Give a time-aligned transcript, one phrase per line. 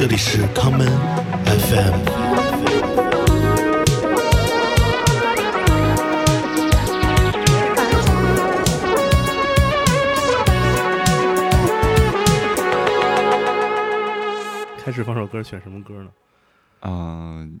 [0.00, 0.88] 这里是 common
[1.44, 1.92] FM。
[14.78, 16.10] 开始放首歌，选什么歌呢？
[16.80, 17.60] 嗯、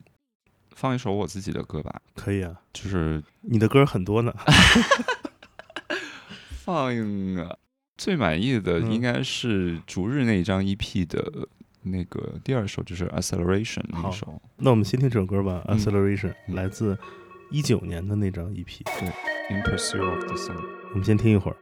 [0.74, 4.34] 放一首我自己的歌吧，可以啊，就是你的歌很多呢。
[6.64, 6.90] 放
[7.98, 11.46] 最满意的嗯应该是逐日那一张 EP 的
[11.82, 14.40] 那个第二首，就是 Acceleration 那一首。
[14.56, 16.98] 那我们先听这首歌吧，嗯 Acceleration》嗯来自
[17.50, 18.66] 一九年的那张 EP
[18.98, 19.08] 对。
[19.50, 20.56] In Pursuit of the Sun。
[20.90, 21.56] 我们先听一会儿。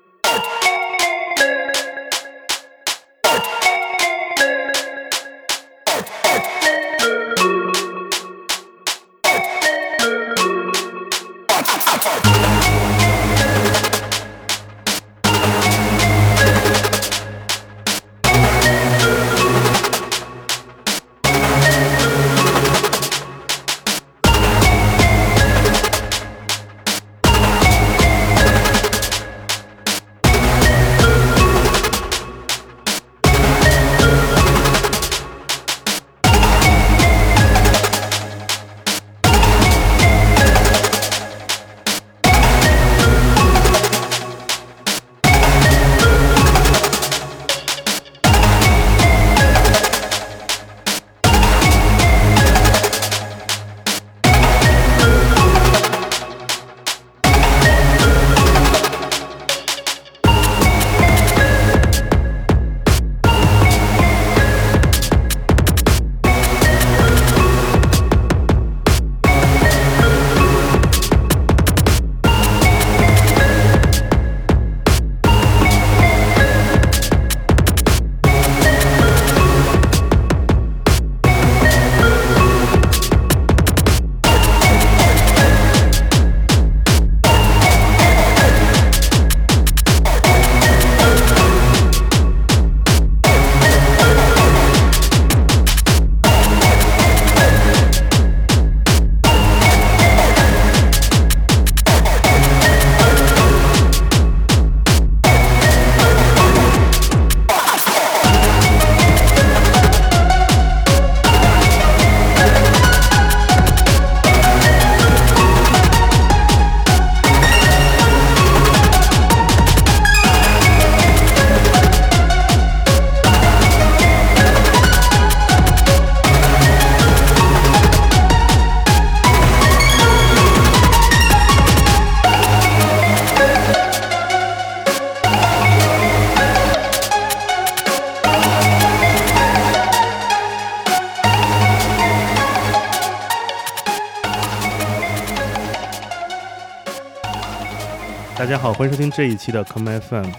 [148.79, 150.31] 欢迎收听这一期的 Come FM。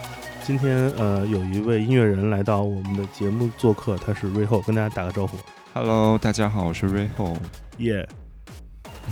[0.45, 5.37] 今天呃，有一位音乐人来到我们的节目做客，他是瑞后，跟大家打个招呼。
[5.73, 7.35] Hello，大家好，我是 Rayho。
[7.79, 8.07] 耶、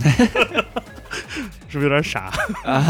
[1.68, 2.32] 是不是有点傻？
[2.64, 2.82] 啊，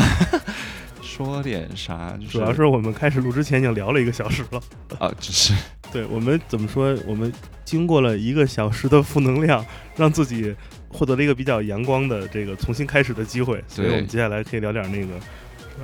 [1.03, 2.17] 说点啥？
[2.21, 4.63] 就是、主要是我们开始录之前已经聊了一个小时了。
[5.01, 5.53] 啊，只是
[5.91, 6.97] 对我们怎么说？
[7.05, 7.33] 我们
[7.65, 9.67] 经过了一个小时的负能量，
[9.97, 10.55] 让自己
[10.89, 13.61] 获得了一个比较阳光的这个重新开始的机会。
[13.67, 15.15] 所以我们接下来可以聊点那个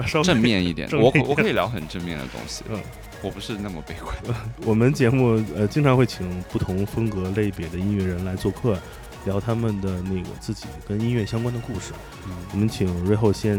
[0.25, 0.37] 正。
[0.39, 0.89] 面一点。
[0.89, 2.81] 正面一点我我可以聊很正面的东西，嗯
[3.23, 4.15] 我不是那么悲观。
[4.67, 8.79] 我们节目呃经常会请不同风格类别的音乐人来做客，
[9.25, 11.93] 聊他们的那个自己跟音乐相关的故事。
[12.27, 13.59] 我嗯们请瑞后先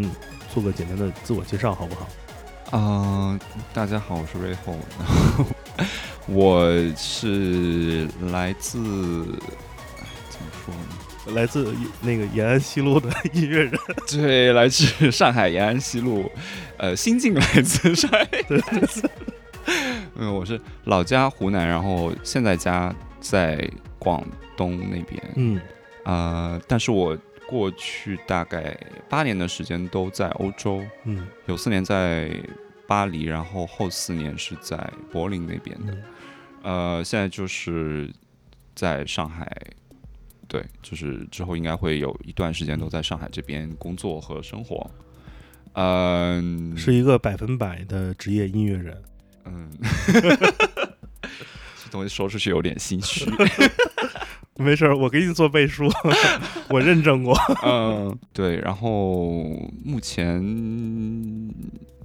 [0.53, 2.07] 做个简单的自我介绍，好不好？
[2.78, 3.40] 啊、
[3.73, 5.46] 大家好，我是 Rayho，然后
[6.28, 8.78] 我是来自
[10.00, 10.94] 哎怎么说呢？
[11.34, 13.72] 来自那个延安西路的音乐人，
[14.08, 16.30] 对，来自上海延安西路，
[16.78, 18.25] 呃，新晋来自上海。
[18.47, 18.62] 对
[20.16, 24.23] 嗯，我是老家湖南，然后现在家在广
[24.55, 25.22] 东那边。
[25.35, 25.59] 嗯
[26.03, 27.17] 呃，但是我
[27.47, 28.78] 过去大概
[29.09, 32.29] 八年的时间都在欧洲，嗯有四年在
[32.88, 34.78] 巴黎，然后后四年是在
[35.11, 35.94] 柏林那边的。
[35.94, 36.03] 嗯
[36.64, 38.11] 呃，现在就是
[38.73, 39.52] 在上海，
[40.47, 44.90] 对，就是之后应该会有一段时间都在上海这边工作和生活。
[45.74, 49.03] 嗯，是一个百分百的职业音乐人。
[49.46, 49.70] 嗯，
[51.84, 53.26] 这东西说出去有点心虚。
[54.58, 55.90] 没事儿，我给你做背书，
[56.70, 57.38] 我认证过。
[57.66, 59.44] 嗯，对，然后
[59.84, 60.42] 目前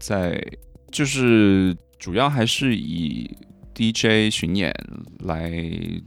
[0.01, 0.43] 在
[0.91, 3.31] 就是主要还是以
[3.81, 4.71] DJ 巡演
[5.21, 5.51] 来，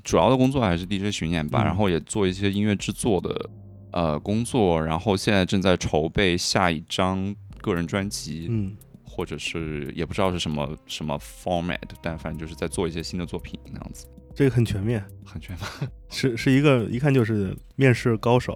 [0.03, 3.49] 主要的工作还是 DJ 巡演吧，嗯然后也做一些音乐制作的
[3.91, 14.05] 呃工作，然后现在正在筹备下一张个人专辑，嗯，或者是也不知道是什么什么 format，但反正就是在做一些新的作品那样子，
[14.35, 18.55] 这个很全面，很全面 是是一个一看就是面试高手。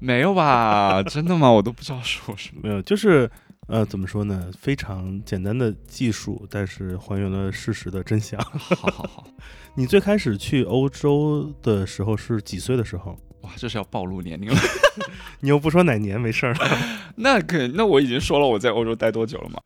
[0.00, 1.02] 没有吧？
[1.04, 1.50] 真的吗？
[1.50, 2.60] 我都不知道说什么。
[2.62, 3.28] 没有，就是
[3.68, 4.50] 呃，怎么说呢？
[4.58, 8.40] 非常简单的技术，但是还原了事实的真相。
[8.40, 9.26] 好好好，
[9.76, 13.18] 你最开始去欧洲的时候是几岁的时候？
[13.42, 14.56] 哇，这是要暴露年龄了。
[15.40, 16.56] 你又不说哪年，没事儿。
[17.16, 19.60] 那可，那我已经说了我在欧洲待多久了嘛？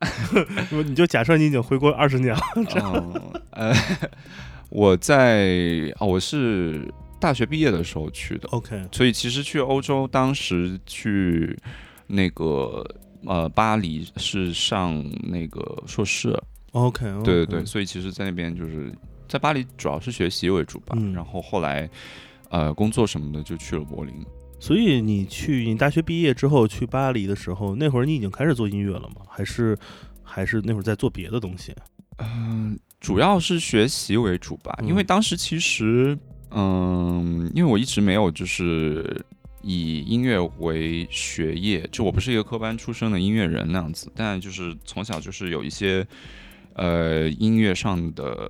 [0.85, 2.41] 你就假设你已经回国二十年了。
[2.55, 3.73] 嗯，呃，
[4.69, 6.87] 我在哦，我是
[7.21, 11.57] 大学毕业的时候去的，OK，所以其实去欧洲，当时去
[12.07, 12.85] 那个
[13.25, 16.37] 呃巴黎是上那个硕士
[16.71, 18.93] ，OK，, 对对对，所以其实，在那边就是
[19.27, 21.89] 在巴黎主要是学习为主吧，嗯然后后来
[22.49, 24.13] 呃工作什么的就去了柏林。
[24.59, 29.17] 所以你去你大学毕业之后去巴黎的时候，那会儿你已经开始做音乐了吗？
[29.27, 29.77] 还是
[30.23, 31.73] 还是那会儿在做别的东西？
[32.19, 36.17] 嗯，主要是学习为主吧，嗯因为当时其实，
[36.51, 39.19] 嗯，因为我一直没有就是
[39.63, 46.05] 以音乐为学业，就我不是一个科班出身的音乐人那样子，但就是从小就是有一些
[46.75, 48.47] 呃音乐上的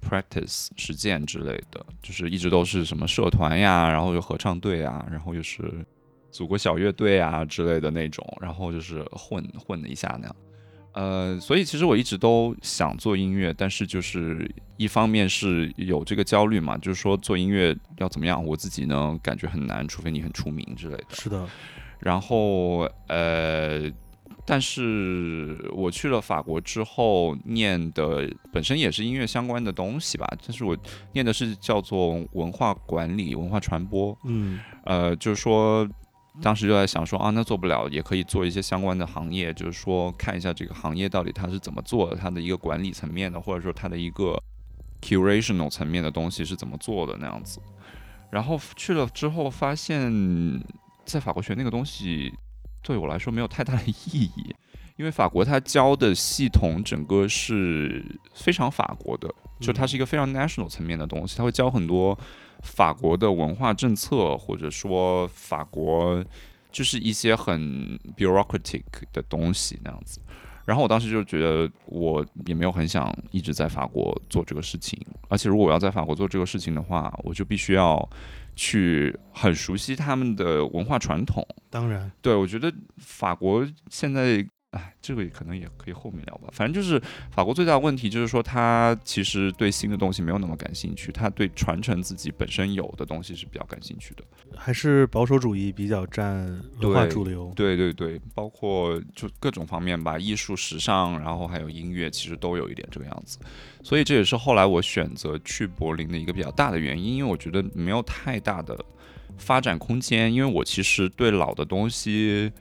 [0.00, 5.70] practice 实践之类的，就是一直都是什么社团呀，然后有合唱队啊，然后又是
[6.30, 10.36] 组过小乐队啊之类的那种，然后就是混混了一下那样。
[10.96, 21.04] 呃，所以其实我一直都想做音乐，但是就是一方面是有这个焦虑嘛，就是说做音乐要怎么样，我自己呢感觉很难，除非你很出名之类的。
[21.10, 21.46] 是的，
[21.98, 23.90] 然后呃，
[24.46, 30.74] 但是我去了法国之后念的本身也是音乐相关的东西吧，但是我
[31.12, 34.58] 念的是叫做文化管理、文化传播，嗯。
[34.84, 35.86] 呃，就是说，
[36.42, 44.42] 当时就在想说啊，那做不了，也可以做一些相关的行业，就是说看一下这个行业到底它是怎么做的，它的一个管理层面的，或者说它的一个
[45.00, 47.60] curational 层面的东西是怎么做的那样子。
[48.30, 50.12] 然后去了之后，发现
[51.04, 52.32] 在法国学那个东西
[52.82, 54.54] 对我来说没有太大的意义，
[54.96, 58.04] 因为法国它教的系统整个是
[58.34, 62.18] 非常法国的，就它是一个非常 national 层面的东西，它会教很多
[62.62, 66.24] 法国的文化政策，或者说法国
[66.70, 68.82] 就是一些很 bureaucratic
[69.12, 70.20] 的东西那样子。
[70.64, 78.08] 然后我当时就觉得我也没有很想一直在法国做这个事情，而且如果我要在法国做这个事情的话，我就必须要
[78.56, 81.46] 去很熟悉他们的文化传统。
[81.70, 86.48] 当然，对我觉得法国现在，哎，这个也可能也可以后面聊吧。
[86.52, 94.24] 反正就是法国最大的问题就是说，他其实对新的东西没有那么感兴趣，他对传承自己本身有的东西是比较感兴趣的。
[94.54, 97.52] 还是保守主义比较占文化主流。
[97.56, 103.38] 对对对，包括就各种方面吧，艺术、时尚，然后还有音乐，其实都有一点这个样子。
[103.82, 108.76] 所以这也是后来我选择去柏林的一个比较大的原因，因为我觉得没有太大的
[109.38, 110.32] 发展空间。
[110.32, 112.52] 因为我其实对老的东西，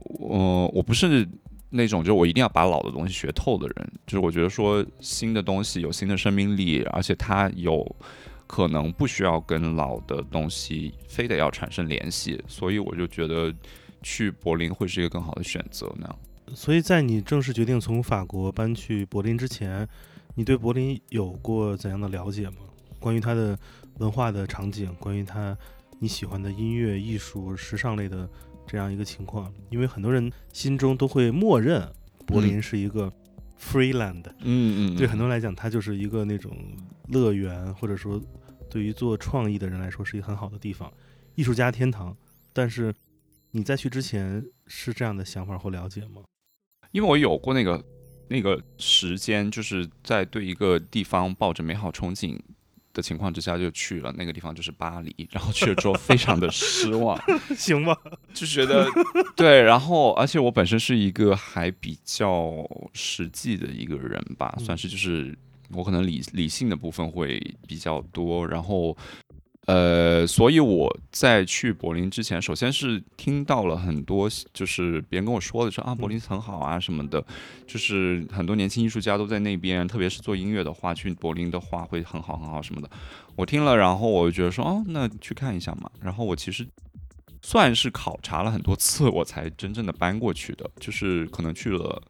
[0.00, 1.28] 我、我不是
[1.70, 7.84] 那种就是我一定要把老的东西学透的人，就是我觉得说新的东西有新的生命力，而且它有
[8.46, 13.54] 可能不需要跟老的东西非得要产生联系，所以我就觉得
[14.02, 16.18] 去柏林会是一个更好的选择那样。
[16.52, 19.86] 所以在你正式决定从法国搬去柏林之前，
[20.34, 22.56] 你对柏林有过怎样的了解吗？
[22.98, 23.56] 关于它的
[23.98, 25.56] 文化的场景，关于它
[26.00, 28.28] 你喜欢的音乐、艺术、时尚类的
[28.70, 31.84] 这样一个情况，因为很多人心中都会默认
[32.24, 33.12] 柏林是一个
[33.58, 36.56] free land，、嗯嗯对很多人来讲，它就是一个那种
[37.08, 38.22] 乐园，或者说
[38.70, 40.92] 对于做创意的人来说是一个很好的地方，
[41.34, 42.16] 艺术家天堂。
[42.52, 42.94] 但是
[43.50, 46.22] 你在去之前是这样的想法或了解吗？
[46.92, 47.84] 因为我有过那个
[48.28, 52.38] 那个时间，就是在对一个地方抱着美好憧憬
[52.92, 57.18] 的情况之下就去了，那个地方就是巴黎， 然后去了之后非常的失望，
[57.56, 57.96] 行吧，
[58.34, 58.86] 就觉得
[59.36, 65.36] 对，然后而且我本身是一个还比较实际的一个人吧，嗯算是就是
[65.72, 68.96] 我可能理理性的部分会比较多，然后。
[69.66, 77.24] 呃，所以我在去柏林之前，首先是听到了很多，就是别人跟我说的说啊，柏林很好啊什么的，
[77.66, 82.90] 就是很多年轻艺术家都在那边，特别是做音乐的话，去柏林的话会很好很好什么的。
[83.36, 85.90] 我听了，然后我就觉得说，哦，那去看一下嘛。
[86.00, 86.66] 然后我其实
[87.42, 92.02] 算是考察了很多次，我才真正的搬过去的，就是可能去了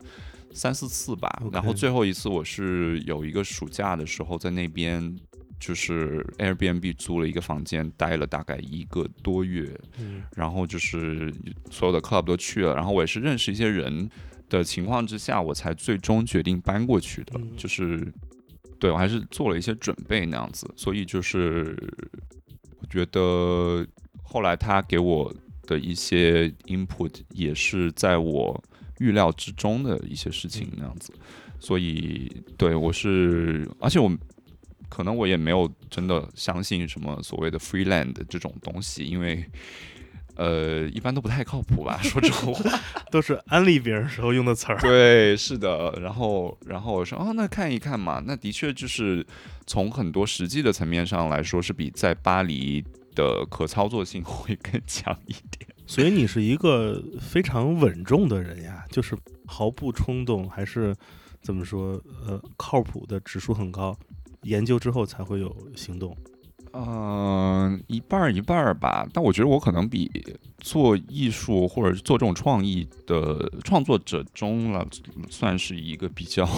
[0.54, 1.42] 三四次吧。
[1.52, 5.14] 然后最后一次我是有一个暑假的时候在那边。
[5.60, 11.30] 就是 Airbnb 租了一个房间，待了大概一个多月，嗯然后就是
[11.70, 14.10] 所有的 club 都去了，然后我也是认识一些人
[14.48, 17.34] 的情况之下，我才最终决定搬过去的。
[17.36, 18.10] 嗯就是
[18.78, 21.76] 对我还是做了一些准备那样子，所以就是
[22.80, 23.86] 我觉得
[24.22, 25.32] 后来他给我
[25.66, 28.58] 的一些 input 也是在我
[28.98, 31.12] 预料之中的一些事情那样子，
[31.58, 34.10] 所以对我是，而且我。
[34.90, 39.42] 可能我也没有真的相信什么所谓的 freeland 这种东西，因为
[40.36, 42.78] 呃一般都不太靠谱吧， 说这种话。
[43.10, 44.78] 都是安利别人时候用的词儿。
[44.78, 45.92] 对，是的。
[46.00, 48.22] 然后，然后我说，哦，那看一看嘛。
[48.24, 49.26] 那的确就是
[49.66, 52.84] 从很多实际的层面上来说，是比在巴黎
[53.16, 55.68] 的可操作性会更强一点。
[55.88, 60.94] 所以你是一个非常稳重的人呀， 就是毫不冲动，还是
[61.42, 62.00] 怎么说？
[62.24, 63.98] 呃，靠谱的指数很高，
[64.42, 66.16] 研究之后才会有行动。
[66.72, 69.04] 嗯、一半儿一半儿吧。
[69.12, 70.08] 但我觉得我可能比
[70.58, 74.86] 做艺术或者是做这种创意的创作者中了，
[75.28, 76.48] 算是一个比较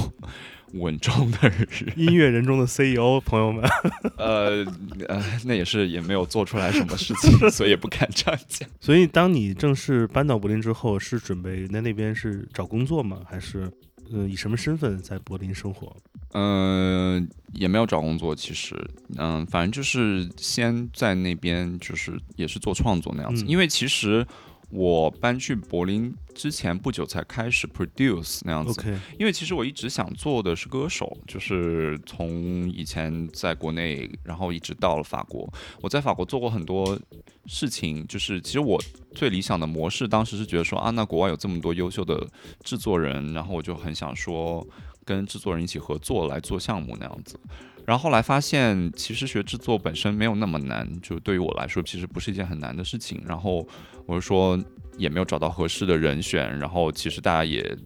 [0.75, 1.67] 稳重的人。
[1.97, 3.65] 音乐人中的 CEO，朋友们，
[4.19, 4.63] 呃
[5.09, 8.69] 呃，那也是也没有做出来什么事情，所以也不敢这样讲。
[8.83, 13.23] 所以当你正式搬到柏林之后，是准备在那边是找工作吗？
[13.27, 13.71] 还是
[14.13, 15.97] 呃以什么身份在柏林生活？
[16.35, 18.75] 嗯、也没有找工作，其实，
[19.19, 23.45] 嗯、反正就是先在那边，就是也是做创作那样子。
[23.45, 24.27] 嗯因为其实
[24.73, 28.83] 我搬去柏林之前不久才开始 produce 那样子。
[29.19, 35.47] 因为其实我一直想做的是歌手，就是从以前在国内，然后一直到了法国。
[35.83, 36.99] 我在法国做过很多
[37.47, 38.83] 事情，就是其实我
[39.15, 42.27] 最理想的模式，当时是觉得说啊，那国外有这么多优秀的
[42.65, 44.67] 制作人，然后我就很想说
[45.05, 47.39] 跟制作人一起合作来做项目那样子。
[47.87, 53.23] 然后后来发现，其实学制作本身没有那么难，就对于我来说，其实不是一件很难的事情。
[53.27, 53.67] 然后
[54.07, 54.59] 我就说，
[54.97, 57.77] 也没有找到合适的人选，然后其实大家也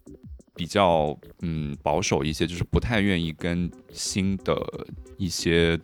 [0.55, 4.55] 比较嗯保守一些，就是不太愿意跟新的
[5.17, 5.79] 一些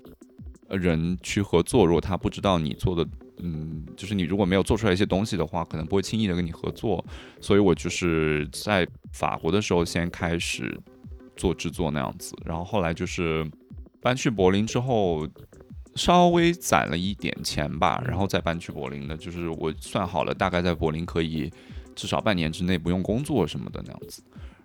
[0.69, 1.87] 人去合作。
[1.87, 7.05] 如果他不知道你做的，嗯，就是你如果没有做出来一些东西的话，可能不会轻易的跟你合作。
[7.41, 10.79] 所以我就是在法国的时候先开始
[11.37, 13.51] 做制作那样子，然后后来就是
[14.03, 15.27] 搬去柏林之后。
[15.95, 21.53] 稍微攒了一点钱吧，然后再搬去柏林的，就是我算好了，大概在柏林可以
[21.95, 24.25] 至少半年之内不用工作什么的那样子。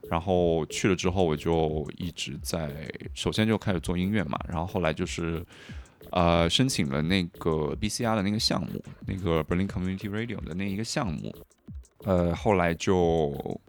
[0.10, 5.46] 然后去了之后，我就一直在，首先就开始做音乐嘛，然后后来就是
[6.12, 11.36] 呃申请了那个 BCR 的那个项目，那个 Berlin Community Radio 的那一个项目，
[12.06, 13.60] 呃，后来就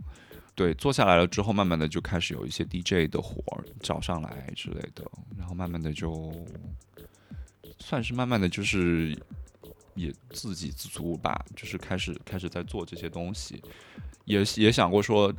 [0.59, 6.35] 对做下来了之后，慢慢的就开始有一些 DJ 的活儿找上来之类的，然后慢慢的就
[7.79, 9.17] 算是慢慢的就是
[9.95, 13.63] 也自给自足吧，就是开始开始在做这些东西，
[14.25, 15.33] 也也想过说，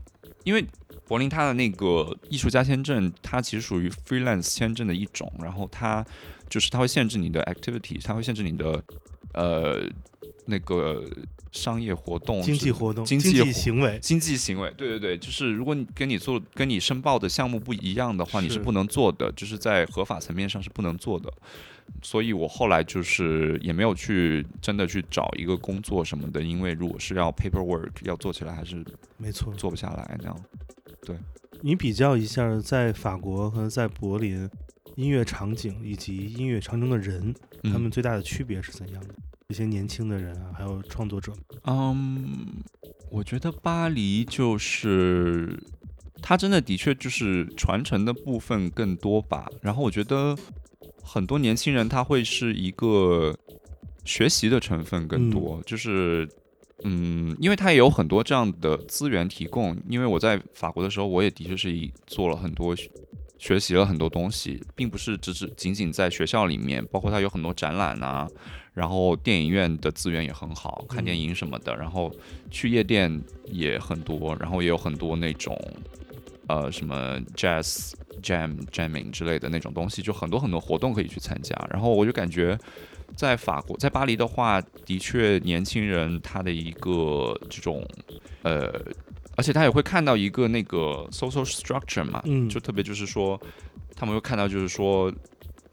[0.45, 0.65] 因为
[1.05, 6.05] 柏林它的那个艺术家签证，它其实属于 freelance 签证的一种，然后它
[6.47, 8.81] 就是它会限制你的 activity，它会限制你的
[9.33, 9.85] 呃
[10.45, 11.03] 那个
[11.51, 21.31] 商业活动、经济活动、经济济行为，经济行为，对对对，就是如果你跟你做跟你申报的项目不一样的话，你是是不能做的，就是在合法层面上是不能做的。
[22.03, 28.85] 所以我后来就是也没有去真的去找一个工作什么的，因为如果是要 paperwork 要做起来，还是
[29.17, 29.51] 没错。
[29.55, 30.39] 做不下来那样。
[31.01, 31.15] 对
[31.61, 34.47] 你比较一下，在法国和在柏林，
[34.95, 39.15] 音乐场景以及音乐场景的人，嗯他们最大的区别是怎样的？
[39.49, 42.45] 一些年轻的人啊，还有创作者，嗯，
[43.09, 45.59] 我觉得巴黎就是
[46.21, 49.49] 它真的的确就是传承的部分更多吧。
[49.61, 50.37] 然后我觉得
[51.01, 53.35] 很多年轻人他会是一个
[54.05, 56.29] 学习的成分更多，就是
[56.83, 59.75] 嗯，因为它也有很多这样的资源提供。
[59.89, 62.75] 因为我在法国的时候，我也的确是一做了很多
[63.39, 68.27] 学学习了很多东西，并不是只是仅仅在学校里面，包括它有很多展览啊，
[68.73, 72.13] 然后电影院的资源也很好，看电影什么的，然后
[72.51, 75.57] 去夜店也很多，然后也有很多那种
[76.47, 81.55] 呃什么 jazz jam jamming 之类的那种东西，就很多很多活动可以去参加。
[81.71, 82.57] 然后我就感觉
[83.15, 87.87] 在法国，在巴黎的话，的确年轻人他的一个这种
[88.43, 88.69] 呃。
[89.39, 92.49] 而且他也会看到一个那个 social structure 嘛，嗯。
[92.49, 93.39] 就特别就是说，
[93.95, 95.09] 他们会看到就是说，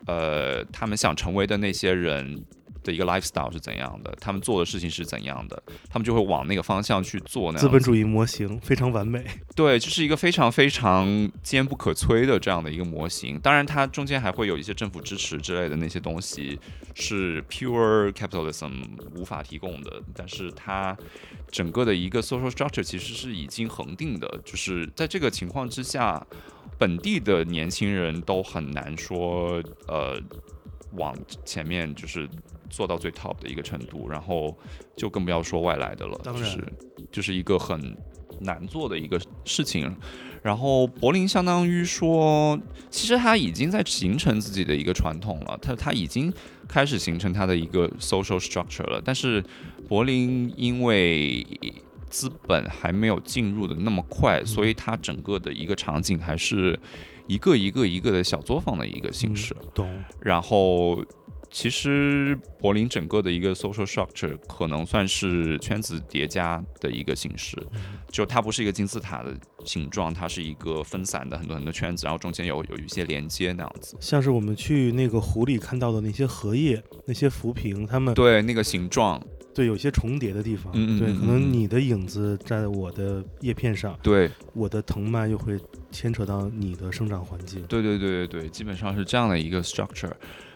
[0.06, 2.44] 呃，他们想成为的那些人，
[2.86, 7.50] 的一个 lifestyle 是怎样的，他们做的事情是怎样的，他们就会往那个方向去做。
[7.52, 9.24] 那资本主义模型非常完美，
[9.54, 13.38] 对，就是一个非常非常坚不可摧的这样的一个模型。
[13.40, 16.58] 当然，它中间还会有一些政府支持之类的那些东西，
[16.94, 18.84] 是 pure capitalism
[19.16, 20.00] 无法提供的。
[20.14, 20.96] 但是它
[21.50, 26.24] 整个的一个 social structure 其实是已经恒定的，就是在这个情况之下，
[26.78, 30.20] 本地的年轻人都很难说呃
[30.92, 31.14] 往
[31.44, 32.28] 前面就是
[32.68, 34.56] 做到最 top 的一个程度，然后
[34.96, 36.64] 就更不要说外来的了，就是
[37.10, 37.96] 就是一个很
[38.40, 39.94] 难做的一个事情。
[40.42, 42.56] 然后柏林相当于说，
[42.88, 46.32] 其实它已经在形成自己的一个传统了，它它已经
[46.68, 49.02] 开始形成它的一个 social structure 了。
[49.04, 49.42] 但是
[49.88, 51.44] 柏林因为
[52.08, 56.78] 资本还没有进入的那么快，所以它整个的一个场景还是
[57.26, 59.56] 一个一个一个的小作坊的一个形式。
[59.74, 59.92] 懂？
[60.20, 61.04] 然后，
[61.50, 67.56] 其实柏林整个的一个 social structure 可能算是圈子叠加的一个形式，
[68.10, 69.34] 就它不是一个金字塔的
[69.64, 73.96] 形状，它是一个分散的很多很多圈子，然后中间有有一些连接那样子。
[74.00, 79.22] 像是我们去那个湖里看到的那些荷叶、那些浮萍，它们对，那个形状，
[79.54, 85.58] 对有些重叠的地方，嗯嗯对，可能你的影子在我的叶片上，对，我的藤蔓又会
[85.90, 87.62] 牵扯到你的生长环境。
[87.66, 90.12] 对对对对对，基本上是这样的一个 structure，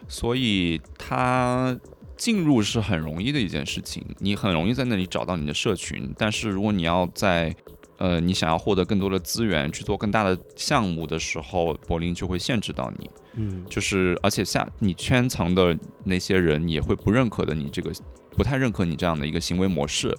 [0.07, 1.77] 所以它
[2.17, 6.13] 进入是很容易的一件事情，你很容易在那里找到你的社群。
[6.17, 7.55] 但是如果你要在
[7.97, 17.91] 呃你想要获得更多的资源去做更大的项目的时候，柏林就会限制到你，嗯，就是而且下你圈层的那些人也会不认可的你这个，
[18.31, 20.15] 不太认可你这样的一个行为模式，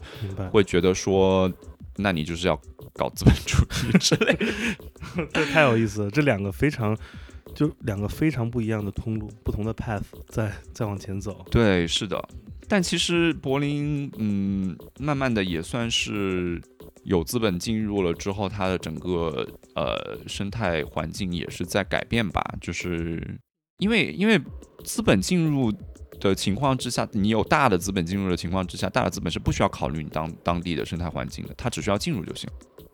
[0.53, 1.53] 会觉得说，
[1.97, 2.61] 那你就是要
[2.95, 3.59] 搞资本主
[3.89, 4.39] 义之类。
[5.33, 6.97] 这太有意思了，这两个非常，
[7.55, 11.45] 就两个非常不一样的通路，不同的 path 在在往前走。
[11.51, 12.23] 对，是的。
[12.69, 16.61] 但其实柏林，嗯，慢慢的也算是
[17.03, 22.43] 有资本进入了之后，它的整个呃生态环境也是在改变吧。
[22.61, 23.39] 就是
[23.79, 24.41] 因为因为
[24.85, 25.71] 资本进入
[26.19, 32.49] 的情况之下，你有大的资本进入的情况之下，大的资本是不需要考虑你当当地的生态环境的，它只需要进入就行。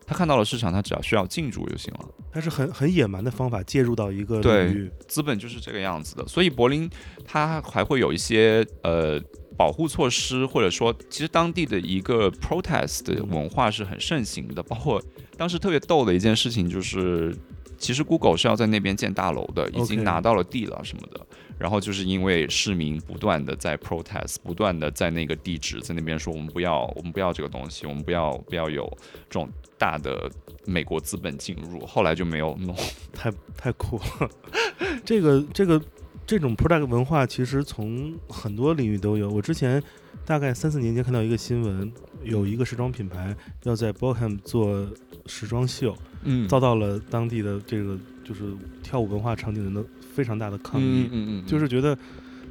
[0.09, 1.99] 他看到了市场，他只要需要进驻就行了。
[2.33, 4.91] 它是很很野蛮的方法介入到一个对领域。
[5.07, 6.89] 资本就是这个样子的，所以柏林
[7.23, 9.21] 它还会有一些呃
[9.55, 14.63] 保护措施，或者说其实当地的一个 protest 的文化是很盛行的。
[14.63, 14.99] 包括
[15.37, 17.35] 当时特别逗的一件事情就是，
[17.77, 21.23] 其实 Google 是要在那边建大楼的，已经拿到了地了什么的。
[21.59, 28.85] 然后就是因为市民不断的在 protest，不断的在那个地址在那边说我们不要，我们不要这个东西，我们不要不要有
[29.29, 30.31] 这种大的
[30.65, 32.75] 美国资本进入，后来就没有弄。
[33.13, 34.29] 太太酷了。
[35.03, 35.81] 这个这个
[36.25, 39.29] 这种 product 文化其实从很多领域都有。
[39.29, 39.81] 我之前
[40.25, 41.91] 大概三四年前看到一个新闻，
[42.23, 44.87] 有一个时装品牌要在 Bochum 做
[45.25, 49.83] 时装秀，嗯遭到了当地的这个就是跳舞文化场景人的
[50.19, 50.83] 非常大的抗议。
[50.83, 51.97] 嗯嗯嗯，就是觉得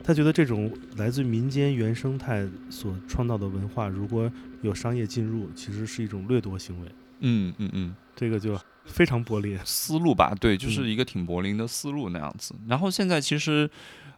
[0.03, 6.89] 他觉得这种来自民间原生态所创造的文化，如果有商业进入，其实是一种掠夺行为。
[7.21, 9.61] 嗯嗯嗯，这个就非常薄劣。
[9.67, 12.55] 思路吧，对，就嗯是一个挺柏林的思路那样子。
[12.67, 13.69] 然后现在其实，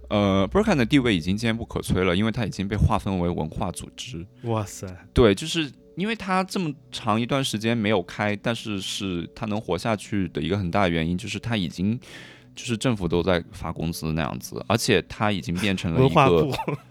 [0.09, 4.25] 呃 b u r k a n 的地位已经坚不可摧了，因为它已经被划分为文化组织。
[4.45, 11.99] 哇塞，对，就是因为它这么长一段时间没有开，但是是它能活下去的一个很大原因，就是它已经。
[12.61, 16.47] 就是政府都在发工资那样子，而且它已经变成了一个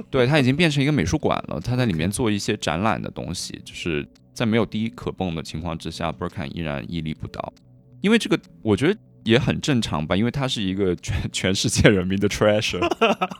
[0.10, 1.60] 对，它已经变成一个美术馆了。
[1.60, 4.03] 它在里面做一些展览的东西，就是
[4.34, 7.53] 在没有第一可蹦的情况之下 b u r k a n 依然屹立不倒。
[8.01, 12.79] 因为这个，我觉得也很正常吧，因为它是一个全 全世界人民的 treasure。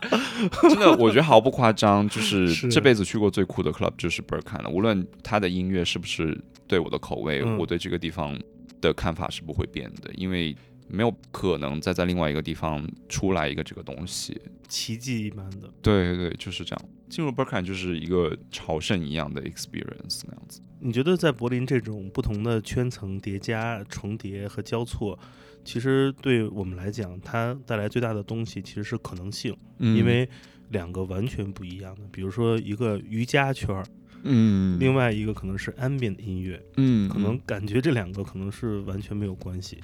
[0.70, 4.70] 真的，我觉得毫不夸张，就是是这辈子去过最酷的 club 就是 b u r k a n 了。
[4.70, 8.38] 无论它的音乐是不是对我的口味，嗯我对这个地方
[8.80, 10.56] 的看法是不会变的，因为
[10.90, 14.40] 没有可能再在另外一个地方出来一个这个东西。
[14.68, 15.68] 奇迹一般的。
[15.82, 16.88] 对对对，就是这样。
[17.08, 20.60] 进入 Berkan 就是一个朝圣一样的 experience 那样子。
[20.78, 25.18] 你觉得在柏林这种不同的圈层叠加、重叠和交错，
[25.64, 30.28] 其实对我们来讲，它带来最大的东西其实是可能性，嗯因为
[30.70, 33.84] 两个完全不一样的，比如说一个瑜伽圈儿，
[34.22, 39.78] 嗯，另外一个可能是 ambient 音乐，嗯，可能感觉这两个可能是完全没有关系，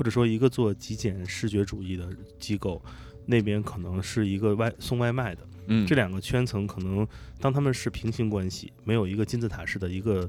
[0.00, 2.08] 或者说一个做极简视觉主义的
[2.38, 2.82] 机构，
[3.26, 5.86] 那边可能是一个外送外卖的，嗯。
[5.86, 7.06] 这两个圈层可能
[7.38, 10.26] 当他们是平行关系，没有一个金字塔式的一个，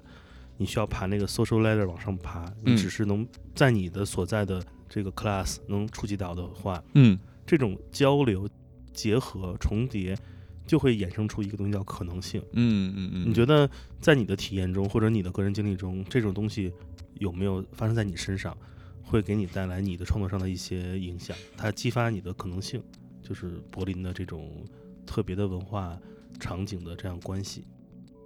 [0.57, 2.75] 你需要爬那个 social ladder 往上爬，你嗯。
[2.75, 7.17] 只是能在你的所在的这个 class 能触及到的话，嗯。
[7.45, 8.45] 这种交流、
[8.91, 10.17] 结合、重叠，
[10.67, 12.43] 就会衍生出一个东西叫可能性。
[12.51, 13.69] 嗯嗯嗯，你觉得
[14.01, 16.73] 在你的体验中，或者你的个人经历中，这种东西
[17.19, 18.55] 有没有发生在你身上，
[19.03, 21.35] 会给你带来你的创作上的一些影响？
[21.57, 22.81] 它激发你的可能性，
[23.21, 24.65] 就是柏林的这种
[25.05, 25.97] 特别的文化
[26.39, 27.63] 场景的这样关系。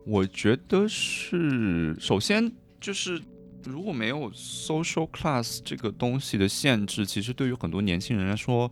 [0.05, 3.19] 我觉得是，首先就是
[3.63, 8.71] 如果没有 social class 这个东西的限制，其实对于很多年轻人来说，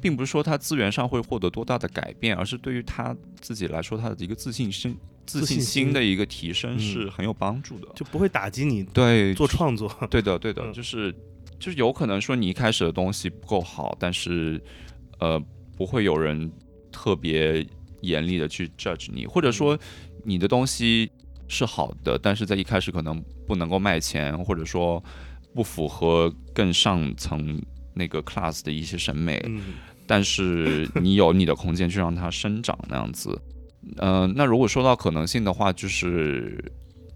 [0.00, 9.88] 并不是说他资源上会获得多大的改变，而是对于他自己来说，他的一个自信心、自信心的一个提升是很有帮助的，就不会打击你对做创作。
[10.10, 11.14] 对的，对的，就是
[11.62, 14.60] 就是有可能说你一开始的东西不够好，但是
[15.20, 15.40] 呃，
[15.76, 16.50] 不会有人
[16.90, 17.64] 特别
[18.00, 19.78] 严厉的去 judge 你，或者说。
[20.24, 21.10] 你的东西
[21.48, 25.02] 是好的，但是在一开始可能不能够卖钱，或者说
[25.52, 27.60] 不符合更上层
[27.92, 29.42] 那个 class 的一些审美。
[29.48, 29.60] 嗯，
[30.06, 33.36] 但是你有你的空间去让它生长那样子。
[33.96, 36.72] 嗯，那如果说到可能性的话，就是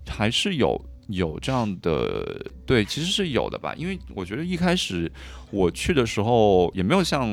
[0.08, 0.76] 还是有
[1.08, 3.74] 有这样的，对，其实是有的吧。
[3.76, 5.10] 因为我觉得一开始
[5.50, 7.28] 我去的时候也没有像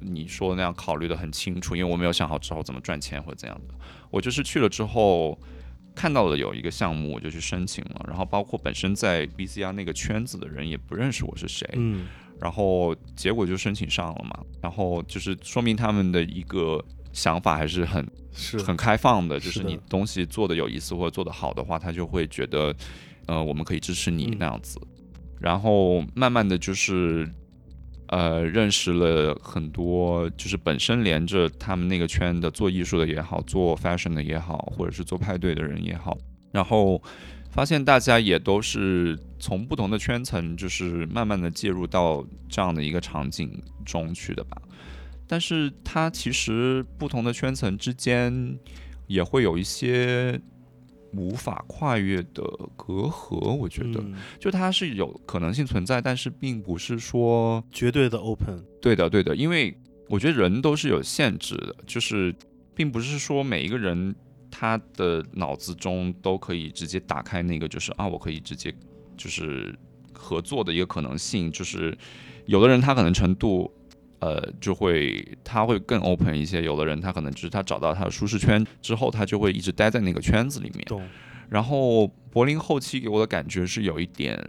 [0.00, 3.74] 你说那样考虑的很清楚，因为我没有想好之后怎么赚钱或者怎样的。
[4.10, 5.38] 我就是去了之后，
[5.94, 8.04] 看到了有一个项目，我就去申请了。
[8.06, 12.06] 然后包括本身在 BCR 那个圈子的人也不认识我是谁，嗯，
[12.40, 14.44] 然后结果就申请上了嘛。
[14.60, 22.76] 然后就是说明他们的一个想法还是很是很开放的，就是你东西做的有意思或者做的好的话，他就会觉得，
[23.24, 24.78] 呃，我们可以支持你嗯那样子。
[25.40, 27.26] 然后慢慢的就是。
[28.08, 36.16] 呃，认识了很多，就是本身连着他们那个圈的做艺术的也好，做 fashion 的也好，或者是做派对的人也好，
[36.52, 37.02] 然后
[37.50, 43.50] 发现大家也都是从不同的圈层，就是慢慢的介入到这样的一个场景
[43.86, 44.60] 中去的吧。
[45.26, 48.58] 但是它其实不同的圈层之间
[49.06, 50.40] 也会有一些
[51.12, 52.42] 无法跨越的
[52.76, 54.00] 隔阂，我觉得。
[54.00, 58.62] 嗯就它是有可能性存在，但是并不是说绝对的 open。
[58.82, 59.74] 对的对的，因为
[60.08, 62.34] 我觉得人都是有限制的，就是
[62.74, 64.14] 并不是说每一个人
[64.50, 68.74] 他的脑子中都可以直接打开那个，就是啊，我可以直接
[69.16, 69.74] 就是
[70.12, 71.96] 合作的一个可能性，就是
[72.44, 73.72] 有的人他可能程度。
[74.24, 76.62] 呃，就会他会更 open 一些。
[76.62, 80.82] 有的人他可能就是他找到他的舒适圈之后，他就会一直待在那个圈子里面。
[80.86, 81.06] 懂，
[81.50, 84.42] 然后柏林后期给我的感觉是有一点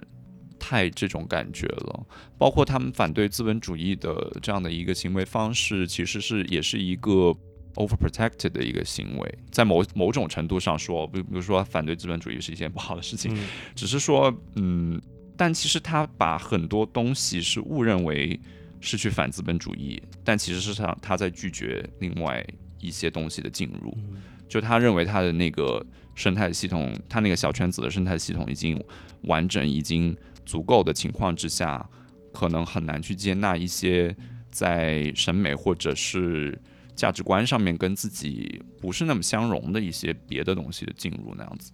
[0.58, 2.06] 太这种感觉了，
[2.38, 7.36] 包括他们反对资本主义的这样的一个行为方式，其实是也是一个
[7.76, 13.44] overprotected 的一个行为，在某某种程度上说，比比如说反对资本主义是一件不好的事情，嗯
[13.76, 15.02] 只是说，嗯，
[15.36, 18.40] 但其实他把很多东西是误认为
[18.86, 22.46] 是去反资本主义，但其实是他他在拒绝另外
[22.80, 23.94] 一些东西的进入。
[23.98, 28.82] 嗯就他认为他的那个生态系统，他那个小圈子的生态系统已经
[29.24, 31.84] 完整、已经足够的情况之下，
[32.32, 34.16] 可能很难去接纳一些
[34.52, 36.58] 在审美或者是
[36.96, 41.72] 价值观上面跟自己不是那么相容的一些别的东西的进入，那样子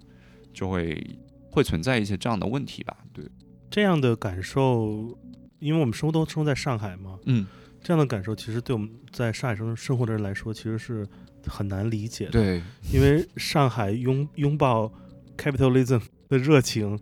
[0.54, 1.06] 就会
[1.52, 2.98] 会存在一些这样的问题吧？
[3.12, 3.26] 对，
[3.70, 5.20] 这样的感受，
[5.62, 7.48] 因为我们生活都生活在上海嘛，嗯，
[7.82, 11.08] 这样的感受其实对我们在上海生生活的人来说，其实是
[11.48, 12.32] 很难理解的。
[12.32, 14.92] 对，因为上海拥拥抱
[15.38, 17.00] capitalism 的热情，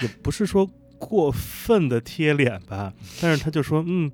[0.00, 4.10] 也不是说过分的贴脸吧， 但是他就说，嗯，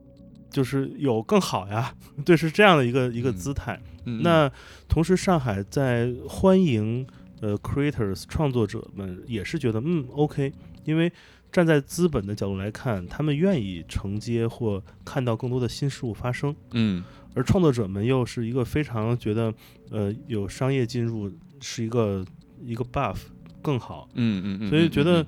[0.50, 3.80] 就是有更好呀， 对，是这样的一个一个嗯姿态。
[4.06, 4.50] 嗯那
[4.88, 7.06] 同时，上海在欢迎
[7.42, 10.52] 呃 creators 创作者们，也是觉得嗯 OK，
[10.84, 11.12] 因为
[11.52, 16.54] 站在资本的角度来看，他们愿意承接或看到更多的新事物发生。
[16.72, 19.54] 嗯而创作者们又是一个非常觉得，
[19.90, 22.26] 呃，有商业进入是一个
[22.60, 23.18] 一个 buff
[23.62, 25.26] 更好，嗯嗯嗯，所以觉得嗯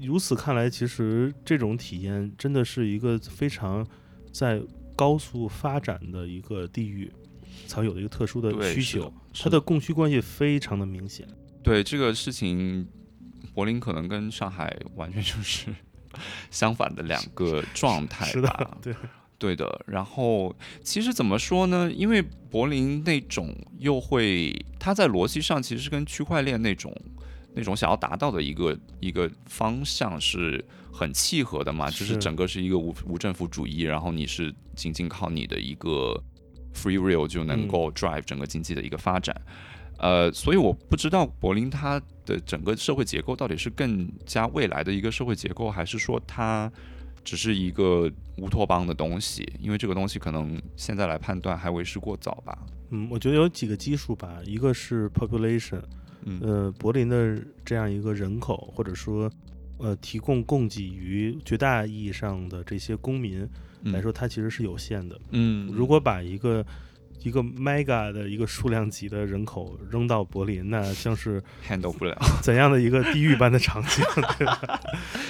[0.00, 3.86] 如此看来，其实这种体验真的是一个非常
[4.32, 4.62] 在
[4.96, 7.12] 高速发展的一个地域
[7.66, 11.28] 才有的一个特殊的需求，它的供需关系非常的明显。
[11.62, 12.88] 对这个事情，
[13.54, 15.66] 柏林可能跟上海完全就是
[16.50, 18.94] 相反的两个状态是吧的。，对，
[19.38, 21.90] 对的，然后其实怎么说呢？
[21.90, 26.94] 因为柏林那种又会，它在逻辑上其实是跟区块链那种
[27.54, 36.14] 那种想要达到的一个一个方向是很契合的嘛，就是是整个是一个无无政府主义，然后你是仅仅靠你的一个
[36.74, 39.34] free will 就能嗯够 drive 整个经济的一个发展。
[39.98, 46.70] 呃，所以我不知道柏林它的整个社会结构到底是更加未来的一个社会结构，还是说它
[47.24, 52.58] 只是一个乌托邦的东西，因为这个东西可能现在来判断还为时过早吧。
[52.90, 55.80] 嗯，我觉得有几个基数吧，一个是 population，
[56.24, 59.30] 嗯呃，柏林的这样一个人口，或者说
[59.78, 63.48] 呃提供供给于绝大意义上的这些公民
[63.84, 65.18] 来说，它其实是有限的。
[65.30, 66.64] 嗯，如果把一个
[67.22, 72.16] 一个 mega 的一个数量级的人口扔到柏林，那像是 handle 不了。
[72.42, 74.04] 怎样的一个地狱般的场景？
[74.38, 74.80] 对吧？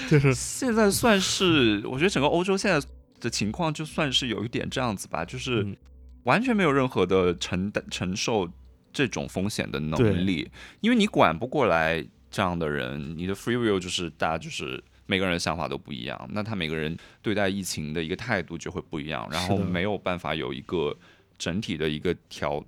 [0.08, 2.86] 就是现在算是，我觉得整个欧洲现在
[3.20, 5.76] 的情况，就算是有一点这样子吧，就是嗯
[6.24, 8.48] 完全没有任何的承担承受
[8.92, 10.50] 这种风险的能力，
[10.80, 14.82] 因为你管不过来这样的人，你的 free will 就是大家就是。
[15.04, 20.96] 每个人的想法都不一样，那他每个人对待疫情的一个态度就会不一样，然后没有办法有一个
[21.42, 22.64] 整体的一个调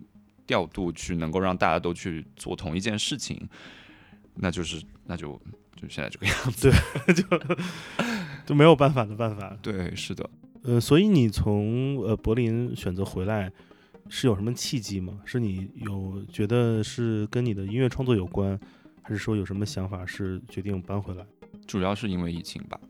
[0.49, 3.49] 调度去能够让大家都去做同一件事情，
[4.35, 5.41] 那就是那就
[5.77, 6.73] 就现在这个样子。
[7.07, 7.23] 对 就
[8.45, 9.57] 就没有办法的办法。
[9.63, 10.29] 对，是的。
[10.65, 13.49] 呃，所以你从呃柏林选择回来，
[14.09, 15.21] 是有什么契机吗？
[15.25, 18.59] 是你有觉得是跟你的音乐创作有关，
[19.03, 21.25] 还是说有什么想法是决定搬回来？
[21.65, 22.81] 主要是因为疫情吧。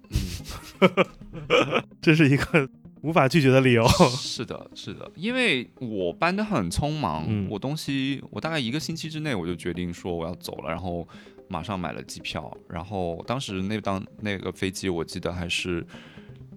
[2.01, 2.69] 这是一个
[3.05, 3.87] 无法拒绝的理由。
[4.17, 7.47] 是的，是的，因为我搬得很匆忙，嗯。
[7.51, 11.07] 我东西我大概一个星期之内我就决定说我要走了，然后
[11.47, 15.87] 马上买了机票，然后当时那当那个飞机我记得还是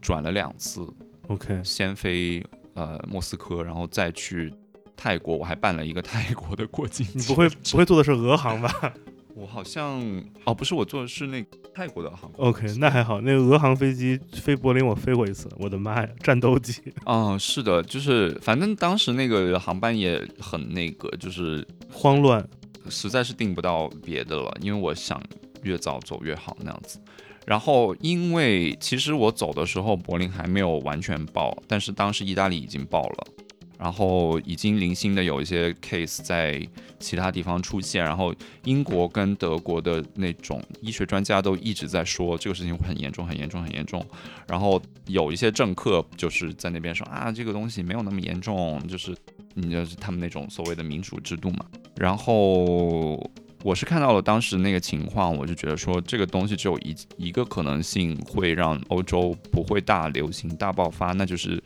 [0.01, 0.87] 转了两次
[1.27, 2.41] ，OK，先飞
[2.75, 4.53] 呃莫斯科，然后再去
[4.95, 8.93] 泰国，我还办了一个泰国的过境你不会不会坐的是俄航吧
[9.37, 10.01] 我好像
[10.45, 13.21] 哦不是我坐的是那泰国的航空？OK，那还好。
[13.21, 16.81] 那个俄航飞机飞柏林我飞过一次，我的妈呀，战斗机！
[17.03, 22.43] 啊、是的，就是反正当时那个航班也很那个，就是慌乱。
[22.89, 25.21] 实在是订不到别的了，因为我想
[25.61, 26.99] 越早走越好那样子。
[27.45, 33.27] 然后，因为其实我走的时候柏林还没有完全爆，但是当时意大利已经爆了，
[33.77, 36.59] 然后已经零星的有一些 case 在
[36.99, 44.03] 其他地方出现，然后英国跟德国的那种医学专家都一直在说这个事情很严重、很严重、很严重。
[44.47, 49.15] 然后有一些政客就是在那边说啊，这个东西没有那么严重，就是
[49.53, 51.65] 你就是他们那种所谓的民主制度嘛。
[51.95, 53.15] 然后
[53.63, 61.61] 我是看到了当时那个情况，我就觉得说这个东西只有一一个可能性会让欧洲不会大流行、大爆发，那就是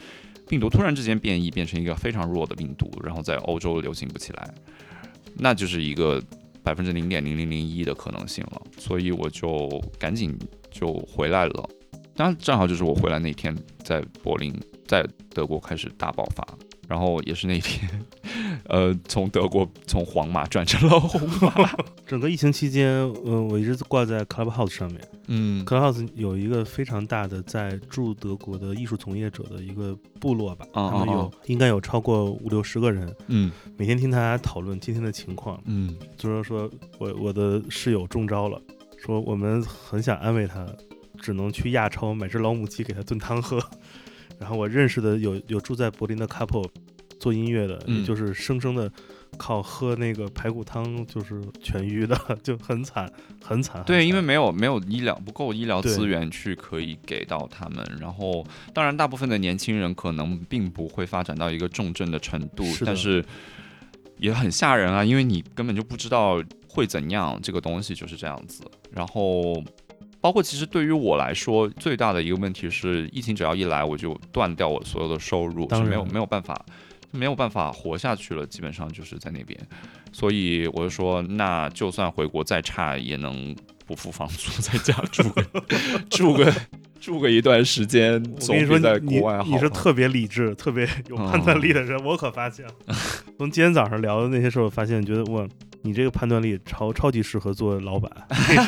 [0.52, 4.54] 病毒突然之间变异，变成一个非常弱的病毒，然后在欧洲流行不起来，
[5.38, 6.22] 那就是一个
[6.62, 8.62] 百分之零点零零零一的可能性了。
[8.78, 10.38] 所以我就赶紧
[10.70, 11.70] 就回来了。
[12.14, 14.54] 当然，正好就是我回来那天，在柏林，
[14.86, 16.46] 在德国开始大爆发，
[16.92, 17.90] 然后也是那天，
[18.66, 21.72] 呃，从德国从皇马转成了红马。
[22.06, 22.90] 整个疫情期间，
[23.24, 25.00] 呃，我一直挂在 Clubhouse 上面。
[25.28, 35.58] 嗯 Clubhouse 有一个非常大的在驻德国的艺术从业者的一个部落吧，哦他们有哦应该有超过五六十个人，嗯每天听大家讨论今天的情况。
[35.64, 38.62] 嗯就是说我我的室友中招了，
[38.98, 40.68] 说我们很想安慰他，
[41.22, 43.58] 只能去亚超买只老母鸡给他炖汤喝。
[44.42, 46.68] 然后我认识的有有住在柏林的 couple
[47.20, 48.92] 做音乐的，嗯也就是生生的
[49.38, 53.10] 靠喝那个排骨汤就是痊愈的， 就很惨
[53.44, 53.84] 很惨。
[53.86, 63.24] 对，因为没有没有医疗不够医疗资源去可以给到他们，然后当然大部分的年轻人可能并不会发展到一个重症的程度，是但是
[64.18, 68.64] 也很吓人啊，因为你根本就不知道会怎样，这个东西就是这样子。
[68.92, 69.64] 然后
[70.22, 76.64] 包括其实对于我来说，最大的一个问题是，疫情只要一来，我就断掉我所有的收入，当是没有没有办法。
[77.14, 79.60] 没有办法活下去了，基本上就是在那边，
[80.14, 83.54] 所以我就说，那就算回国再差，也能
[83.86, 85.44] 不付房租，在家住个
[86.10, 86.50] 住个
[87.02, 89.44] 住个一段时间，我总跟你说，比在你国外好。
[89.44, 92.72] 你是特别理智、特别有判断力的人，我可发现了。
[93.40, 95.46] 从今天早上聊的那些事儿，我发现觉得哇，
[95.82, 98.10] 你这个判断力超超级适合做老板。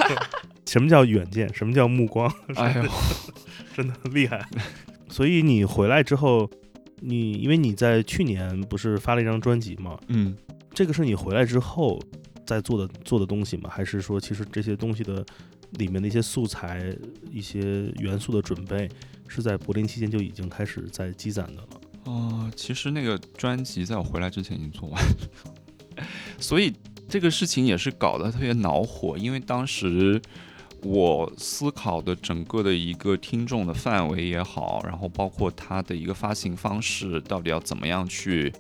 [0.65, 1.48] 什么叫远见？
[1.54, 2.28] 什么叫目光？
[2.56, 2.89] 哎呦，
[3.76, 4.43] 真的厉害。
[5.08, 6.50] 所以你回来之后，
[7.02, 9.96] 你因为你在去年不是发了一张专辑嘛？
[10.08, 10.36] 嗯，
[10.74, 12.02] 这个是你回来之后
[12.48, 13.69] 在做的做的东西吗？
[13.72, 15.24] 还是说其实这些东西的
[15.78, 16.96] 里面的一些素材、
[17.32, 18.90] 一些元素的准备
[19.28, 21.68] 是在柏林期间就已经开始在积攒的了？
[22.06, 26.04] 哦，其实那个专辑在我回来之前已经做完了，
[26.38, 26.74] 所以
[27.08, 30.22] 这个事情也是搞得特别恼火，因为当时
[30.82, 38.52] 我思考的整个的一个听众的范围也好，然后包括它的一个发行方式到底要怎么样去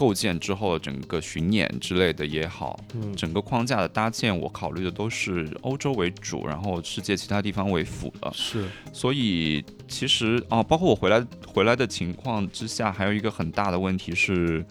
[0.00, 8.32] 构建之后整个巡演之类的也好，嗯，整个框架的搭建，我考虑的都是欧洲为主，然后世界其他地方为辅的。
[8.32, 14.64] 是，所以其实啊，包括我回来回来的情况之下，还有一个很大的问题是，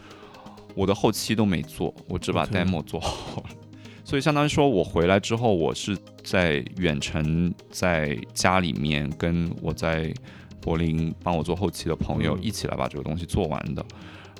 [0.73, 3.49] 我的后期都没做，我只把 demo 做好了。
[4.03, 10.11] 所以相当于说我回来之后，我是在远程在家里面跟我在
[10.59, 13.85] 柏林帮我做后期的朋友嗯一起来把这个东西做完的。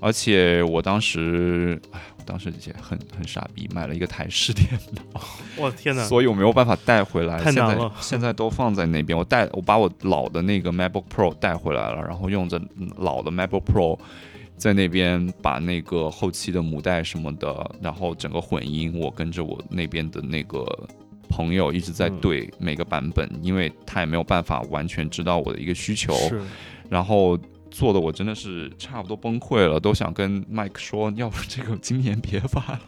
[0.01, 5.21] 而且我当时，哎，我当时也很很傻逼，买了一个台式电脑。
[5.57, 9.17] 我的天哪，所以我没有办法带回来，现在太难了现在都放在那边。
[9.17, 12.62] 我带我把我老的那个 MacBook Pro 带回来了，然后用着
[12.97, 13.99] 老的 MacBook Pro
[14.55, 20.65] 在那边把那个后期的母带什么的，然后整个混音，我跟着我那边的那个
[21.27, 26.13] 朋友一直在嗯对每个版本，因为他也没有办法完全知道我的一个需求，
[26.89, 27.38] 然后。
[27.71, 32.82] 做的我真的是差不多崩溃了，都想跟 Mike 说，要不这个今年别发了。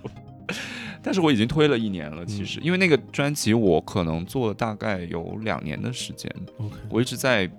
[1.01, 7.49] 但是我已经推了一年了，其实，因为那个专辑我可能做了大概有两年的时间，OK，我一直在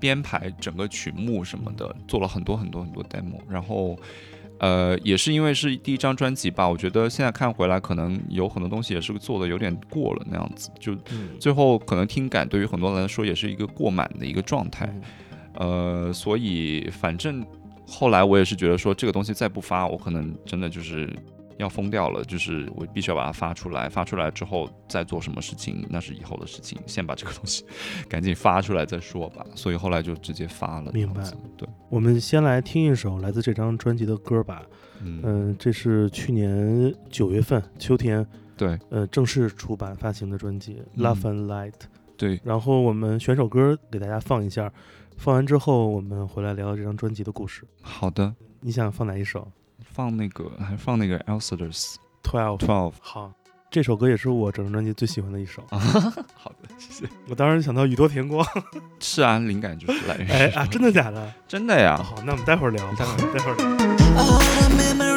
[0.00, 3.98] 编排整个曲目什么的，做了很多很多很多 demo，然后。
[4.58, 14.86] 呃，也是因为是第一张专辑吧，我觉得现在看回来，可能有很多东西也是做的有点过了那样子，就嗯，最后可能听感对于很多人来说也是一个过满的一个状态。
[14.86, 15.02] 嗯
[15.62, 17.44] 呃，所以反正
[17.86, 21.08] 后来我也是觉得说，这个东西再不发，我可能真的就是
[21.58, 23.88] 要疯掉了，就是我必须要把它发出来。
[23.88, 27.64] 发出来之后再做什么事情，那是以后的事情，先把这个东西
[28.08, 29.44] 赶紧发出来再说吧。
[29.54, 30.90] 所以后来就直接发了。
[30.92, 31.22] 明白
[31.56, 34.62] 对，我们先来听一首来自这张专辑的歌吧。
[35.04, 41.70] 嗯，嗯，这是去年九月份秋天，对呃，正式出版发行的专辑《嗯 Love and Light》。
[42.16, 44.72] 对，然后我们选首歌给大家放一下，
[45.22, 47.62] 放完之后我们回来聊聊这张专辑的故事。
[47.80, 49.46] 好的，你想放哪一首
[49.84, 52.58] 放那个还放那个 Elders？Twelve。
[52.58, 53.32] Twelve 好，
[53.70, 55.62] 这首歌也是我整张专辑最喜欢的一首。
[55.70, 55.78] 啊，
[56.34, 57.08] 好的，谢谢。
[57.28, 58.44] 我当时想到宇多田光，
[58.98, 61.32] 是啊，灵感就是来源于哎啊，真的假的？
[61.46, 61.96] 真的呀。
[61.96, 65.11] 好，那我们待会儿聊，待会儿待会儿聊。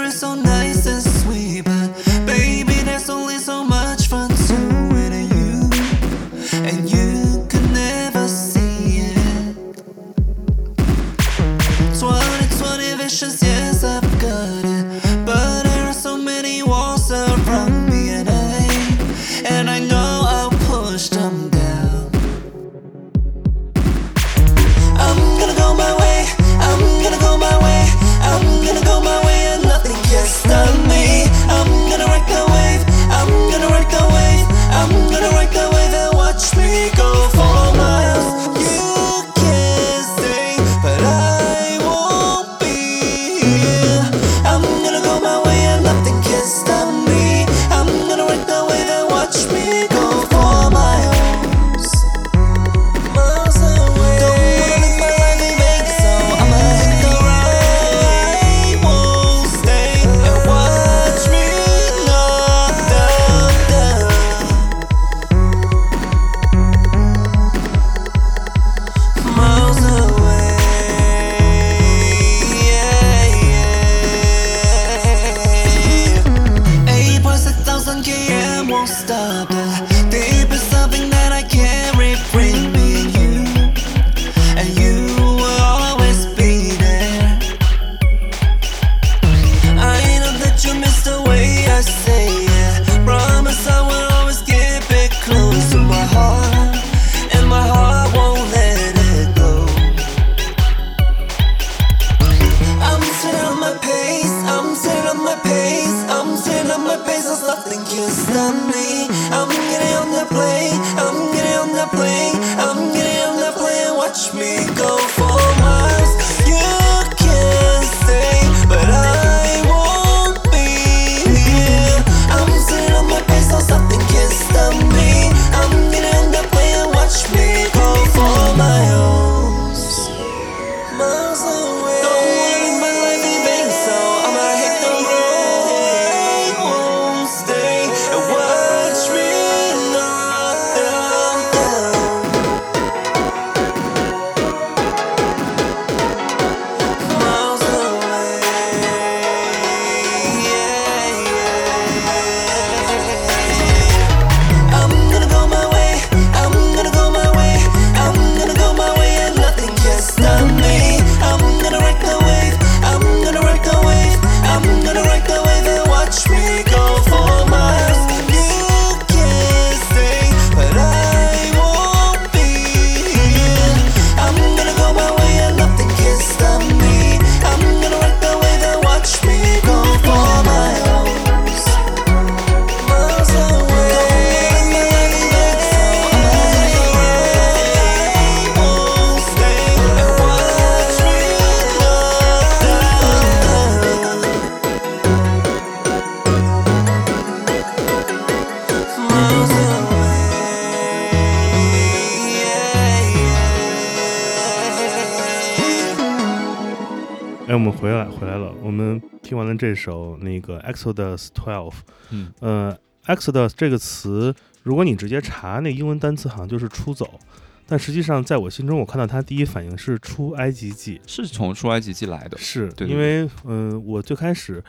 [209.85, 211.73] 首那个 Exodus Twelve，
[212.09, 212.31] 嗯。
[212.39, 212.75] 呃
[213.05, 214.33] ，Exodus 这个词，
[214.63, 217.19] 如果你直接查那英文单词，好像就是出走，
[217.67, 222.37] 但实际上在我心中，我看到他第一反应是出埃及记，是从出埃及记来的。
[222.37, 224.63] 是对对因为嗯、呃我最开始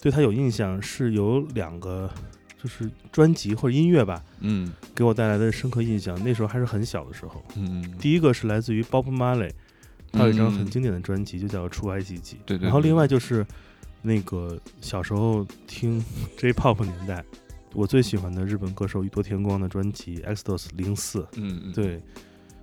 [0.00, 2.10] 对他有印象是有两个，
[2.62, 4.72] 就是专辑或者音乐吧，嗯。
[4.94, 6.18] 给我带来的深刻印象。
[6.24, 9.50] 那时候还是很小的时候，嗯，第一个是来自于 Bob Marley，
[10.12, 12.36] 他有一张很嗯经典的专辑，就叫《出埃及记》。
[12.46, 12.64] 对对。
[12.64, 13.44] 然后另外就是
[14.04, 16.04] 那个小时候听
[16.38, 17.24] J-pop 年代，
[17.72, 21.20] 我最喜欢的日本歌手宇多田光的专辑《Exodus 零四》。
[21.36, 22.00] 嗯嗯对，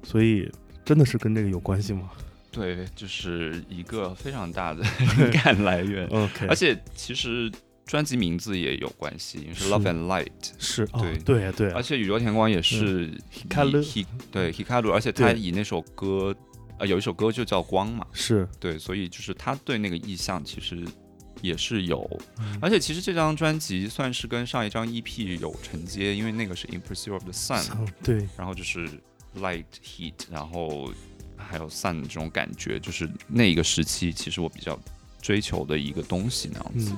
[0.04, 0.50] 所以
[0.86, 2.12] 真的是跟这个有关系吗？
[2.52, 4.84] 对，就是一个非常大的
[5.18, 6.06] 灵感来源。
[6.08, 7.52] ？OK，而且其实
[7.86, 9.70] 专辑名字也有关系，因为是是。
[9.72, 10.28] Love and Light，
[10.60, 16.36] 是哦对，对啊对呀而且宇多田光也是 Hikaru Hi- 对 Hikaru，而且他以那首歌，
[16.78, 20.86] 呃，有一首歌就叫《光》嘛，是，对，所以就是他对那个意象其实
[21.42, 22.08] 也是有，
[22.40, 22.58] 嗯。
[22.62, 28.88] 而且其实这张专辑算是跟上一张 EP 有承接，因为那个是 In Pursuit of the Sun，嗯对，然后就是
[29.38, 30.92] Light Heat，然后
[31.36, 34.80] 还有 Sun 这种感觉，就是那一个时期其实我比较
[35.22, 36.92] 追求的一个东西那样子。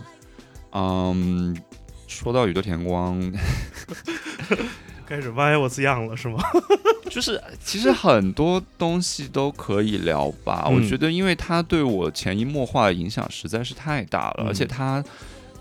[0.71, 1.61] 嗯，嗯，
[2.07, 3.19] 说到宇多田光，
[5.07, 6.39] 开始歪我字样了是吗？
[7.11, 10.65] 就是其实很多东西都可以聊吧。
[10.67, 15.03] 嗯我觉得，因为他对我潜移默化的影响实在是太大了，嗯而且他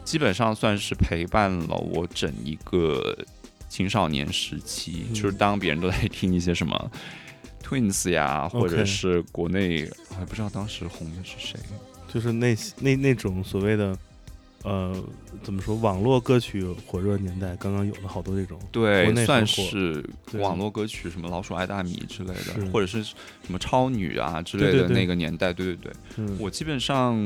[0.04, 3.16] 基本上算是陪伴了我整一个
[3.68, 5.04] 青少年时期。
[5.08, 6.90] 嗯就是当别人都在听一些什么
[7.62, 11.60] Twins 呀，或者是国内我还不知道当时红的是谁。
[12.12, 13.96] 就是那那那种所谓的。
[14.64, 14.94] 呃，
[15.42, 15.74] 怎么说？
[15.76, 20.04] 网络歌曲火热年代，刚刚有了好多这种，对，算是
[20.34, 23.14] 网络歌曲，什么老鼠爱大米之类的，或者是什
[23.48, 25.92] 么超女啊之类的那个年代，对对对。
[26.16, 27.18] 嗯，我基本上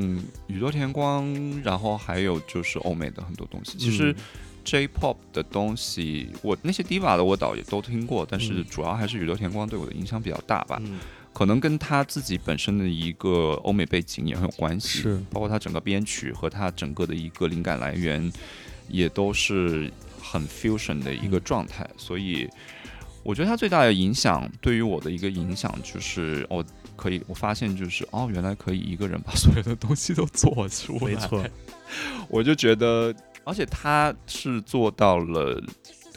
[0.47, 1.27] 宇多田光，
[1.63, 3.77] 然后还有就是欧美的很多东西。
[3.77, 4.17] 其实嗯
[4.65, 10.81] J-pop 的东西，我那些 diva 的我倒也都听过，但是嗯主要还是宇多田光对我的影响比较大吧。
[10.85, 10.99] 嗯
[11.37, 15.21] 可能跟他自己本身的一个欧美背景也很有关系，是。
[15.29, 18.33] 包括他整个编曲和他整个的一个灵感来源，
[18.89, 21.87] 也都是很 fusion 的一个状态。
[21.99, 22.49] 所以，
[23.23, 26.65] 我觉得他最大的影响对于我的一个影响就是，我
[26.97, 31.45] 可以我发现就是哦，原来可以一个人把所有的东西都做出来，没错，
[32.31, 33.15] 我就觉得，
[33.45, 35.63] 而且他是做到了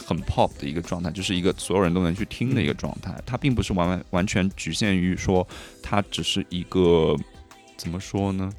[0.10, 3.16] 很 pop 的一个状态，就是一个所有人都能去听的一个状态。
[3.28, 5.48] 它并不是完完完全局限于说，
[5.84, 7.16] 它只是一个
[7.78, 8.52] 怎么说呢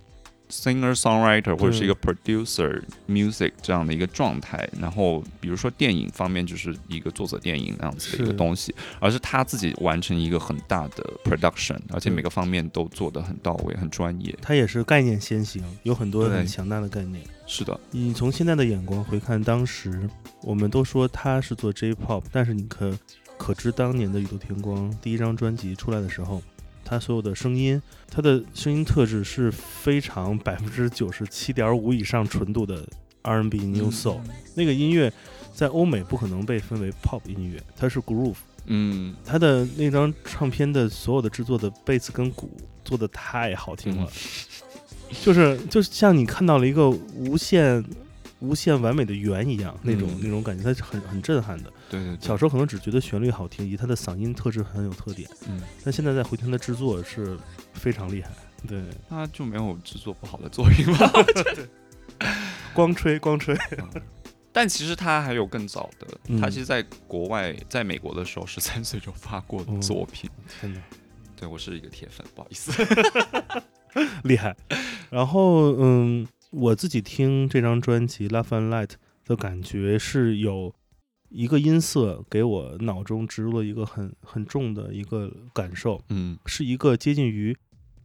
[0.48, 14.36] ？singer songwriter 或者是一个 producer music 这样的一个状态，然后比如说电影方面就是一个作者电影那样子的一个东西，而是他自己完成一个很大的 production，而且每个方面都做得很到位、很专业。
[14.42, 17.22] 它也是概念先行，有很多很强大的概念。
[17.52, 20.08] 是的，你从现在的眼光回看当时，
[20.42, 22.96] 我们都说他是做 J-pop，但是你可
[23.36, 26.40] 可知当年的宇多田光第一张专辑出来的时候，
[26.84, 32.86] 他所有的声音，他的声音特质是非常百分之九十七点五以上纯度的
[33.22, 34.20] R&B New Soul、
[34.54, 35.12] 那个音乐
[35.52, 38.36] 在欧美不可能被分为 pop 音乐，它是 groove。
[38.66, 44.08] 嗯，他的那张唱片的所有的制作的贝斯跟鼓做的太好听了，
[45.22, 47.84] 就是就像你看到了一个无限
[48.40, 51.72] 无限完美的圆一样，那种、嗯那种感觉，它是很很震撼的。
[51.90, 55.60] 对对对，小时候可能只觉得旋律好听，以及他的嗓音特质很有特点，嗯。
[55.84, 57.36] 但现在再回听他的制作是
[57.74, 58.30] 非常厉害。
[58.68, 60.98] 对，他就没有制作不好的作品吗？
[62.74, 63.56] 光吹光吹，
[64.52, 70.28] 但其实他还有更早的，嗯他其实在国外，在美国的时候，十三岁就发过作品。
[70.60, 70.80] 天哪！
[71.36, 72.70] 对我是一个铁粉，不好意思。
[74.24, 74.56] 厉害。
[75.10, 78.86] 然后，嗯，我自己听这张专辑《Love and Light》
[79.24, 80.74] 的感觉是有
[81.28, 87.56] 一个音色给我脑中植入了一个很很重的一个感受，嗯是一个接近于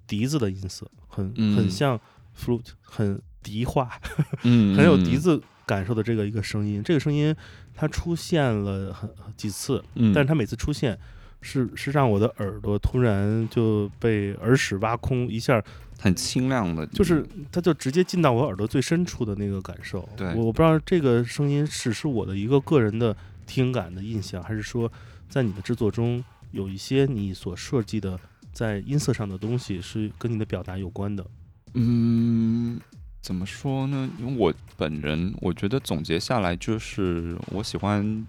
[0.07, 1.99] 笛子的音色，很嗯很像
[2.38, 3.99] flute，很笛化，
[4.43, 6.83] 嗯很有笛，子感受的这个一个声音。
[6.83, 7.36] 这个声音
[7.73, 10.97] 它出现了很几次，嗯但是它每次出现。
[11.46, 15.64] 是是让我的耳朵突然就被耳屎挖空一下，
[16.00, 20.10] 很清亮的，就是它就直接进到我耳朵最深处的那个感受。
[20.18, 23.16] 对我我不知道这个声音只是我的一个个人的
[23.46, 24.91] 听感的印象，还是说
[25.30, 28.20] 在你的制作中有一些你所设计的
[28.52, 31.24] 在音色上的东西是跟你的表达有关的。
[31.76, 32.80] 嗯，
[33.22, 34.10] 怎么说呢？
[34.18, 38.26] 因为我本人，我觉得总结下来就是，我喜欢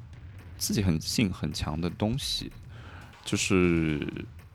[0.58, 2.50] 自己很性很强的东西，
[3.26, 4.00] 就是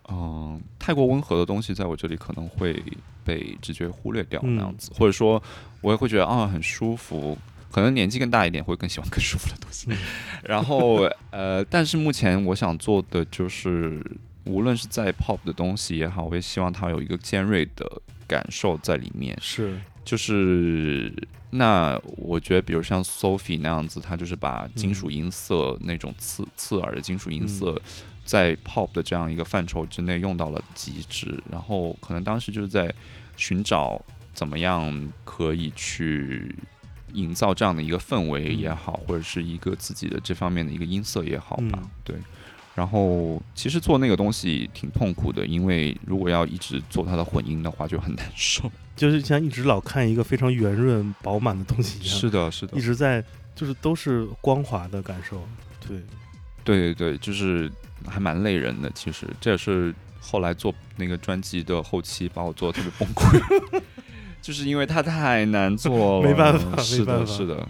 [0.09, 2.83] 嗯、太过温和的东西，在我这里可能会
[3.23, 5.41] 被直觉忽略掉嗯那样子，或者说
[5.81, 7.37] 我也会觉得啊很舒服。
[7.71, 9.87] 可能年纪更大一点，会更喜欢更舒服的东西。
[9.89, 9.97] 嗯
[10.43, 14.03] 然后呃，但是目前我想做的就是，
[14.43, 17.89] 无论是在 pop 的东西也好，我也希望它有一个尖锐的
[18.27, 19.37] 感受在里面。
[19.39, 21.13] 是，就是
[21.51, 27.79] 那我觉得，比如像 Sophie 那样子，它就是把金属音色、那种刺刺耳的金属音色，
[28.23, 31.41] 在 pop 的这样一个范畴之内用到了极致。
[31.51, 32.93] 然后可能当时就是在
[33.37, 34.01] 寻找
[34.33, 36.55] 怎么样可以去
[37.13, 41.79] 营造这样的一个氛围也好，或者是一个自己的这方面的一个音色也好吧。
[41.83, 42.15] 嗯对。
[42.73, 48.71] 然后其实做那个东西挺痛苦的，因为如果要一直做它的混音的话，就很难受。
[48.95, 53.21] 就是像一直老看一个非常圆润饱满的东西一样，是的，是的一，直在
[53.53, 55.45] 就是都是光滑的感受，
[55.85, 56.01] 对，
[56.63, 57.69] 对对对，就是
[58.07, 58.91] 还蛮累人的。
[58.93, 59.27] 其实。
[59.39, 63.81] 这也是后来做那个专辑的后期把我做的特别崩溃，
[64.41, 67.67] 就是因为它太难做了，没办法 是的，是的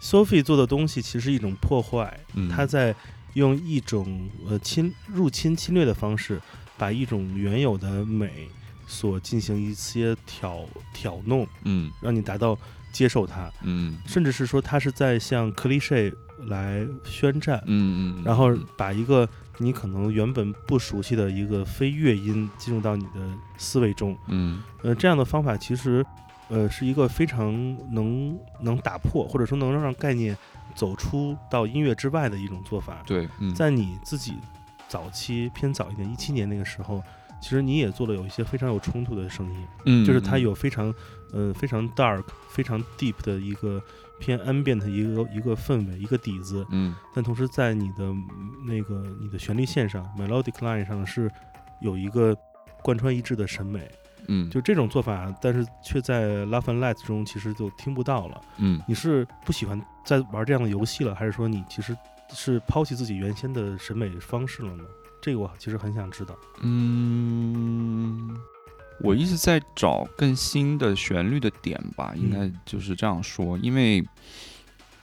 [0.00, 2.94] ，Sophie 做的东西其实一种破坏，嗯，他在
[3.34, 6.40] 用一种呃侵入侵侵略的方式，
[6.76, 8.48] 把一种原有的美
[8.86, 11.90] 所进行一些挑挑弄，嗯。
[12.00, 12.58] 让你达到
[12.90, 13.96] 接受它，嗯。
[14.06, 16.12] 甚至是说他是在向 cliche
[16.46, 19.26] 来宣战，嗯嗯，然后把一个
[19.62, 24.62] 你可能原本不熟悉的一个非乐音进入到你的思维中，嗯。
[24.82, 26.04] 呃，这样的方法其实，
[26.48, 27.52] 呃，是一个非常
[27.92, 30.36] 能能打破，或者说能让概念
[30.74, 33.02] 走出到音乐之外的一种做法。
[33.06, 33.54] 对，嗯。
[33.54, 34.34] 在你自己
[34.88, 37.02] 早期偏早一点，一七年那个时候，
[37.40, 40.92] 其实你也做了有一些非常有冲突的声音，嗯就是它有非常
[41.32, 43.82] 呃非常 dark、非常 deep 的一个
[44.22, 48.24] 偏 ambient 的一个一个氛围、一个底子，嗯但同时在你的嗯
[48.64, 51.28] 那个你的旋律线上 melodic line 上是
[51.80, 52.36] 有一个
[52.82, 53.90] 贯穿一致的审美。
[54.28, 58.40] 嗯就这种做法，但是却在 Love and Light 中其实就听不到了。
[58.58, 61.96] 嗯你是不喜欢在玩这样的游戏了，还是说你其实
[62.30, 64.84] 是抛弃自己原先的审美方式了呢？
[65.20, 66.36] 这个我其实很想知道。
[66.62, 68.36] 嗯，
[69.02, 73.58] 我一直在找更新的旋律的点吧，应该就是这样说。
[73.58, 74.02] 因为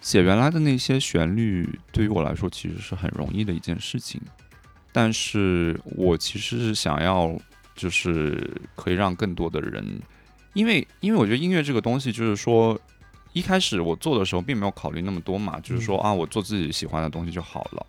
[0.02, 4.22] 写原来的那些旋律，对于我来说其实是很容易的一件事情，
[4.92, 7.38] 但是我其实是想要，
[7.76, 10.02] 就是可以让更多的人，
[10.54, 12.80] 因为因为我觉得音乐这个东西，就是说。
[13.32, 17.86] 一开始我做的时候并没有考虑那么多嘛，就是说啊，我做自己喜欢的东西就好了。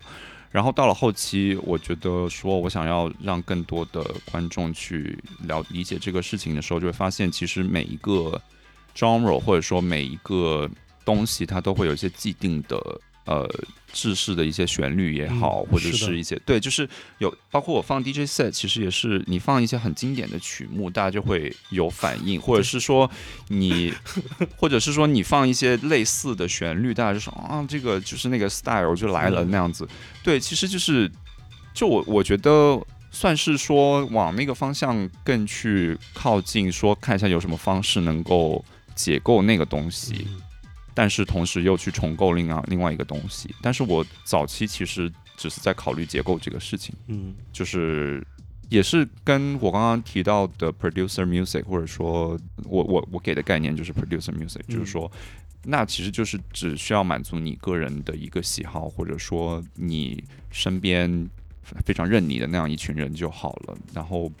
[0.51, 8.39] 然后到了后期，我觉得说我想要让更多的观众去了理解这个事情的时候，就会发现其实每一个
[8.93, 10.69] genre 或者说每一个
[11.05, 12.77] 东西，它都会有一些既定的
[13.31, 13.49] 呃
[13.93, 23.09] 制式的一些旋律也好，嗯或者是一些对，就是有包括我放 DJ set，其实也是你放一些很经典的曲目，大家就会有反应，或者是说
[23.49, 23.93] 你，
[24.55, 29.87] 或者是说你放一些类似的旋律，大家就说啊，这个就是那个 style 就来了嗯那样子。
[30.23, 31.11] 对，其实就是
[31.73, 38.63] 就我我觉得算是说往那个方向更去靠近，说看一下有什么方式能够
[38.95, 40.25] 解构那个东西。
[40.29, 40.40] 嗯
[40.93, 43.53] 但是同时又去重构另外另外一个东西。
[43.61, 48.25] 但是我早期其实只是在考虑结构这个事情，嗯就是
[48.69, 55.11] 也是跟我刚刚提到的 producer music，或者说我我我给的概念就是 producer music，、嗯就是说。
[55.63, 61.29] 那其实就是只需要满足你个人的一个喜好，或者说你身边
[61.85, 63.77] 非常认你的那样一群人就好了。
[63.93, 64.31] 然后，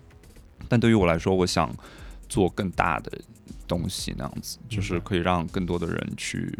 [0.67, 1.71] 但对于我来说，我想
[2.27, 3.21] 做更大的
[3.71, 6.53] 东西，那样子就是可以让更多的人去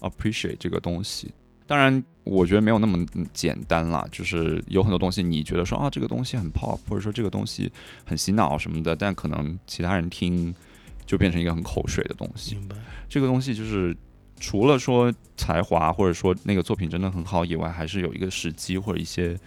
[0.00, 1.32] appreciate 这个东西。
[1.66, 7.72] 当然，我觉得没有那么简单啦，就是有很多东西你觉得说啊，这个东西很 pop，或者说这个东西
[8.04, 10.54] 很洗脑什么的，但可能其他人听
[11.06, 12.56] 就变成一个很口水的东西。
[12.56, 12.76] 明白。
[13.08, 13.96] 这个东西就是
[14.38, 19.38] 除了说才华或者说那个作品真的很好以外，还是有一个时机或者一些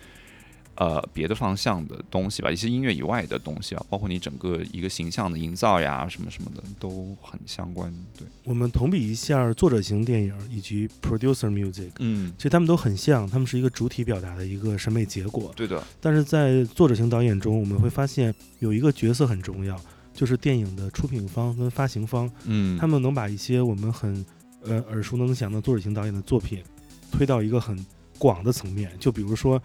[0.75, 7.93] 呃别的方向的东西吧，一些音乐以外的东西啊，包括你整个一个形象的营造呀，什么什么的都很相关。
[8.17, 15.51] 对，我们同比一下作者型电影以及 producer music，嗯，其实他们都很像，他们是一个主体表达的一个审美结果。
[15.55, 19.79] 对的，但是在作者型导演中，我们会发现有一个角色很重要，
[20.13, 24.25] 就是电影的出品方跟发行方，嗯，他们能把一些我们很
[24.63, 26.63] 呃耳熟能详的作者型导演的作品
[27.11, 27.85] 推到一个很
[28.17, 28.91] 广的层面。
[28.99, 29.61] 就比如说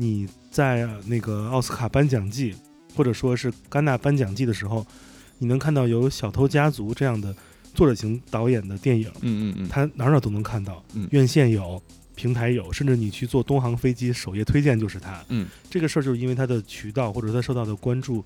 [0.00, 2.54] 你在呃那个奥斯卡颁奖季，
[2.96, 4.86] 或者说是戛纳颁奖季的时候，
[5.36, 7.36] 你能看到有《小偷家族》这样的
[7.74, 11.80] 作者型导演的电影，嗯嗯嗯，他哪儿哪儿都能看到，嗯院线有，
[12.14, 15.22] 平台有，甚至你去坐东航飞机，首页推荐就是它。
[15.28, 18.24] 嗯，这个事儿就是因为它的渠道或者它受到的关注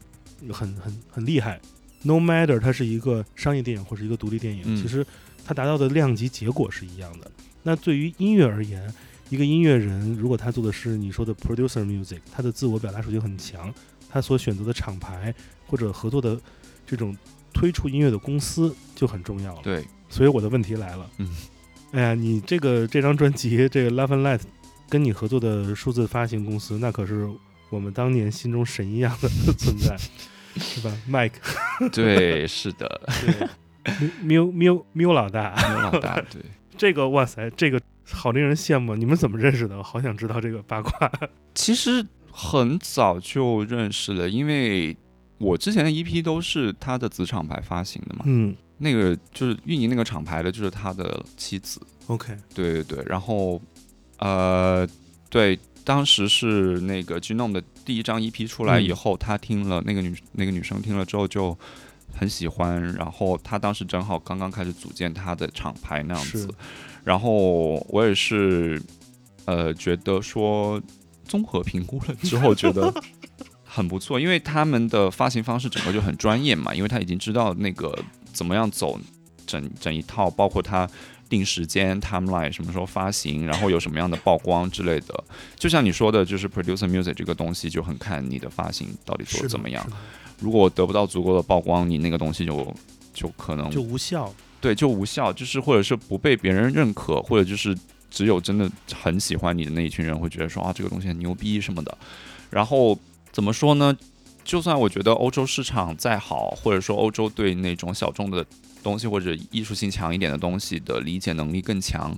[0.52, 1.60] 很很很厉害。
[2.02, 5.04] No matter 它是一个商业电影或是一个独立电影，嗯其实
[5.44, 7.28] 它达到的量级结果是一样的。
[7.64, 8.94] 那对于音乐而言，
[9.30, 13.72] 一个音乐人如果他做的是你说的 producer music，他的自我表达属性很强，
[14.08, 15.34] 他所选择的厂牌
[15.66, 16.38] 或者合作的
[16.86, 17.16] 这种
[17.52, 19.60] 推出音乐的公司就很重要了。
[19.62, 21.28] 对，所以我的问题来了，嗯，
[21.92, 24.40] 哎呀，你这个这张专辑这个 Love and Light
[24.88, 27.28] 跟你合作的数字发行公司，那可是
[27.70, 29.96] 我们当年心中神一样的存在，
[30.60, 33.48] 是吧？Mike，对，是的，对
[34.22, 36.42] ，Miu Miu Miu 老大，缪老大，对。
[36.76, 37.80] 这个哇塞，这个
[38.10, 38.94] 好令人羡慕。
[38.94, 39.76] 你们怎么认识的？
[39.78, 41.10] 我好想知道这个八卦。
[41.54, 44.96] 其实很早就认识了，因为
[45.38, 51.80] 我之前的 EP 都是他的子厂牌发行的嘛，嗯那个就是运营那个厂牌的，就是他的妻子。
[52.08, 53.60] ，OK，对对对，然后
[54.18, 54.86] 呃，
[55.30, 61.56] 对，当时是那个 Genome 的第一张 EP 出来以嗯后，她听了那个女那个女生听了之后就
[62.18, 66.48] 很喜欢，然后他当时正好刚刚开始组建他的厂牌那样子，
[67.04, 68.82] 然后我也是
[69.44, 70.82] 呃觉得说
[71.24, 72.92] 综合评估了之后觉得。
[73.76, 77.92] 很不错，因为他们的发行方式整个就很专业嘛，因为他已经知道那个
[78.32, 78.96] 怎么样走
[79.44, 80.88] 整整一套，包括他
[81.28, 85.24] 定时间 timeline 什么时候发行，然后有什么样的曝光之类的。
[85.56, 89.84] 就像你说的，就是 producer music 这个东西就很看你的发行到底做怎么样
[90.38, 92.72] 如果得不到足够的曝光，你那个东西就
[93.12, 94.32] 就可能就无效。
[94.64, 97.76] 对就无效，就是或者是不被别人认可，或者就是
[98.10, 101.98] 只有真的很喜欢你的那一群人会觉得说啊这个东西很牛逼什么的。
[102.48, 102.98] 然后
[103.30, 103.94] 怎么说呢？
[104.42, 108.42] 就算我觉得欧洲市场再好，或者说欧洲对那种小众的
[108.82, 112.16] 东西或者艺术性强一点的东西的理解能力更强，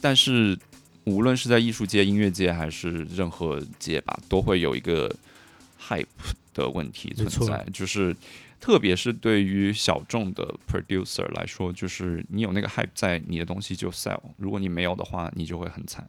[0.00, 0.56] 但是
[1.02, 5.12] 无论是在艺术界、音乐界还是任何界吧，都会有一个
[5.80, 6.06] hype
[6.54, 8.14] 的问题存在，就是
[8.60, 16.08] 特别是对于小众的 producer 来说，就是你有那个 hype 在，你的东西就 sell；如果你没有的话，你就会很惨，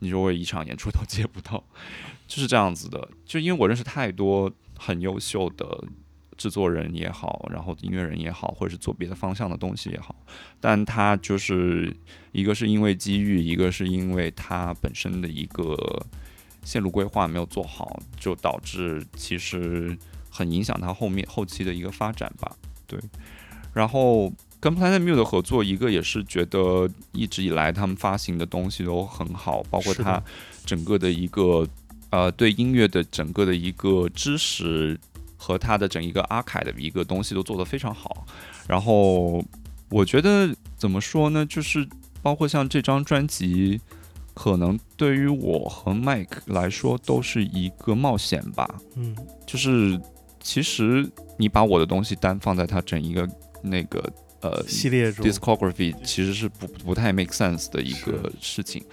[0.00, 1.62] 你就会一场演出都接不到，
[2.26, 3.08] 就是这样子的。
[3.24, 5.84] 就因为我认识太多很优秀的
[6.36, 10.16] 制作人也好，然后音乐人也好，或者是做别的方向的东西也好，
[10.60, 11.96] 但他就是
[12.32, 16.04] 一个是因为机遇，一个是因为他本身的一个
[16.64, 19.96] 线路规划没有做好，就导致其实
[20.34, 22.50] 很影响他后面后期的一个发展吧。
[22.88, 22.98] 对，
[23.72, 30.20] 然后跟 Planet Mu 的合作，一个也是觉得一直以来他们发行的东西都很好，包括他
[30.66, 31.66] 整个的一个
[32.10, 34.98] 呃对音乐的整个的一个知识
[35.36, 38.26] 和他的整一个阿凯的一个东西都做得非常好。
[38.66, 39.44] 然后
[39.90, 41.86] 我觉得怎么说呢，就是
[42.22, 43.80] 包括像这张专辑，
[44.32, 48.66] 可能对于我和 Mike 来说都是一个冒险吧。
[48.96, 49.14] 嗯，
[49.46, 50.00] 就是
[50.44, 53.28] 其实你把我的东西单放在它整一个
[53.62, 53.98] 那个
[54.42, 58.84] 呃系列中 discography 其实是不不太 make sense 的一个事情。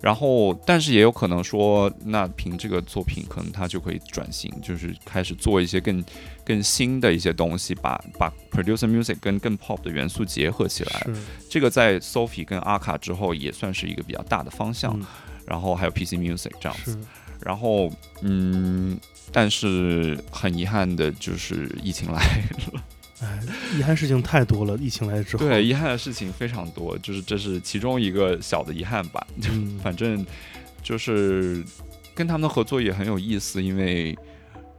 [0.00, 6.04] 然后，但是也有可能说，那凭这个作品，可能他就可以转型，就是开始做一些更
[6.44, 11.06] 更新的一些东西，把把 producer music 跟更 pop 的元素结合起来。
[11.48, 14.98] 这个在 Sophie 跟阿卡之后也算是一个比较大的方向。
[14.98, 15.06] 嗯
[15.44, 16.96] 然后还有 PC music 这样子。
[17.44, 17.90] 然后，
[18.22, 18.96] 嗯，
[19.32, 22.20] 但是很遗憾的就是疫情来
[22.72, 22.82] 了。
[23.22, 23.38] 哎，
[23.78, 24.76] 遗憾事情太多了。
[24.78, 29.24] 疫情来之后，对，遗憾的事情非常多，就是这是其中一个小的遗憾吧。
[29.48, 30.26] 嗯，反正
[30.82, 31.64] 就是
[32.16, 34.18] 跟他们的合作也很有意思，因为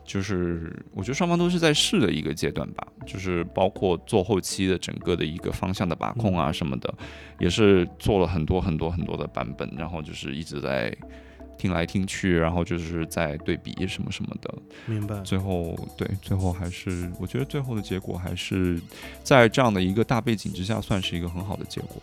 [0.05, 6.93] 就是我觉得双方都是在试的一个阶段吧，就是包括做后期的整个的一个方向的把控啊什么的，
[7.39, 10.93] 也是做了很多很多很多的版本，然后就是一直在
[11.57, 14.53] 听来听去，然后就是在对比什么什么的，
[14.85, 15.19] 明白。
[15.21, 18.79] 最后对，最后还是我觉得最后的结果还是
[19.23, 22.01] 在这样的一个大背景之下，算是一个很好的结果。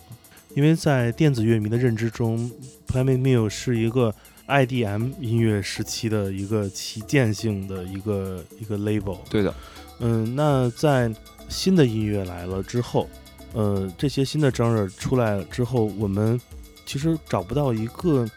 [0.56, 2.50] 因为在电子乐迷的认知中
[2.88, 4.12] ，Planet Mill 是一个
[4.48, 9.18] IDM 音乐时期的一个旗舰性的一个一个 label。
[9.30, 9.54] 对的，
[10.00, 11.08] 嗯，那在
[11.48, 13.08] 新的音乐来了之后，
[13.52, 16.40] 呃，这些新的 genre 出来了之后，我们
[16.84, 18.28] 其实找不到一个呃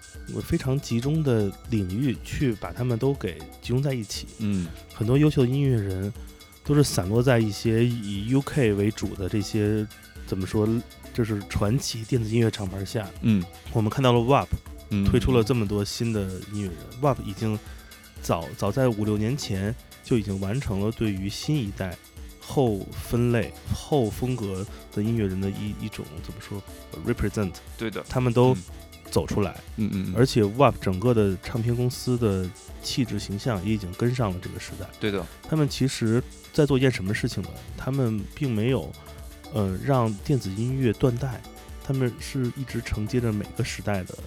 [0.42, 4.28] 非常集中的领域去把他们都给集中在一起。
[4.40, 6.12] 嗯，很多优秀的音乐人
[6.64, 9.86] 都是散落在一些以 UK 为主的这些
[10.26, 10.68] 怎么说，
[11.14, 13.10] 就是传奇电子音乐厂牌下。
[13.22, 13.44] 嗯。
[13.74, 14.48] 我们看到了 WAP
[14.92, 16.22] 嗯，推出了这么多新的
[16.52, 17.58] 音乐人、w a p 已经
[18.22, 21.98] 早早在五六年前就已经完成了对于新一代
[22.40, 26.62] 后分类、后风格的音乐人的一一种怎么说
[26.92, 28.58] 呃 represent，对的，他们都嗯
[29.14, 32.50] 走出来，嗯嗯，而且 WAP 整个的唱片公司的
[32.82, 34.88] 气质形象也已经跟上了这个时代。
[35.00, 37.50] 对的，他们其实在做一件什么事情呢？
[37.78, 38.92] 他们并没有，
[39.54, 41.40] 呃，让电子音乐断代，
[41.84, 44.18] 他们是一直承接着每个时代的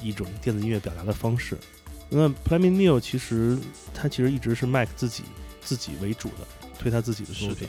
[0.00, 1.58] 一种电子音乐表达的方式。
[2.08, 3.58] 那 p l a m i n Neil 其实
[3.92, 5.24] 他其实一直是 Mac 自己
[5.60, 6.46] 自己为主的，
[6.78, 7.68] 推他自己的作品。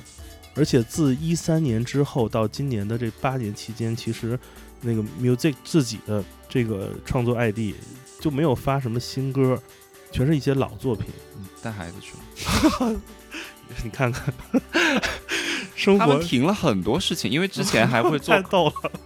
[0.56, 4.38] 而且自一三年之后到今年的这八年期间，其实
[4.82, 7.74] 那个 Music 自己的这个创作 ID
[8.20, 9.58] 就没有发什么新歌，
[10.12, 11.08] 全是一些老作品。
[11.38, 12.14] 嗯带孩子去
[12.86, 13.00] 了。
[13.84, 14.34] 你看看，
[15.76, 18.36] 生活停了很多事情，因为之前还会 做。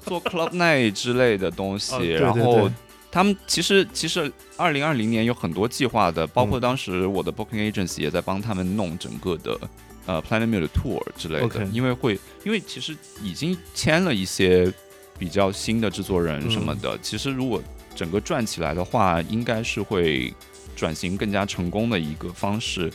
[0.06, 2.72] 做 club night 之类的东西，哦对然后
[3.12, 9.58] 他们其实其实二零二零年有很多计划的，包括嗯当时我的 booking agency 也在帮他们弄整个的
[10.06, 11.64] 呃 Planet Mill 的 tour 之类的。
[11.66, 14.72] 因为会因为其实已经签了一些
[15.18, 16.80] 比较新的制作人什么嗯。
[16.82, 17.62] 的，其实如果
[17.96, 20.34] 整个转起来的话，应该是会
[20.76, 22.92] 转型更加成功的一个方式。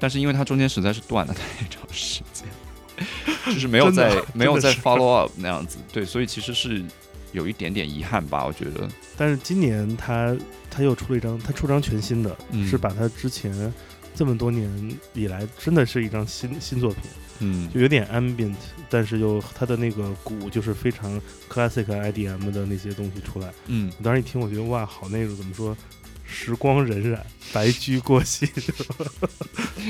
[0.00, 2.44] 但是因为它中间实在是断了太长时间，
[3.46, 6.82] 就是没有在没有在 follow up 那样子，对，所以其实是
[7.30, 8.88] 有一点点遗憾吧，我觉得。
[9.16, 10.36] 但是今年他
[10.68, 12.68] 他又出了一张，他出张全新的，嗯。
[12.68, 13.52] 是把他之前
[14.14, 17.02] 这么多年以来真的是一张新新作品，
[17.40, 18.54] 嗯就有点 ambient，
[18.88, 23.52] 但是又他的那个鼓就是非常 classic IDM 的那些东西出来。
[23.66, 25.76] 嗯，我当时一听，我觉得哇，好那种怎么说，
[26.24, 27.18] 时光荏苒，
[27.52, 28.46] 白驹过隙，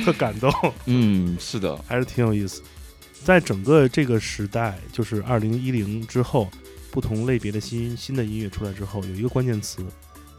[0.04, 0.52] 特感动。
[0.86, 2.62] 嗯，是的，还是挺有意思。
[3.24, 6.50] 在整个这个时代，就是二零一零之后，
[6.90, 9.84] 不同类别的新新的音乐出来之后，有一个关键词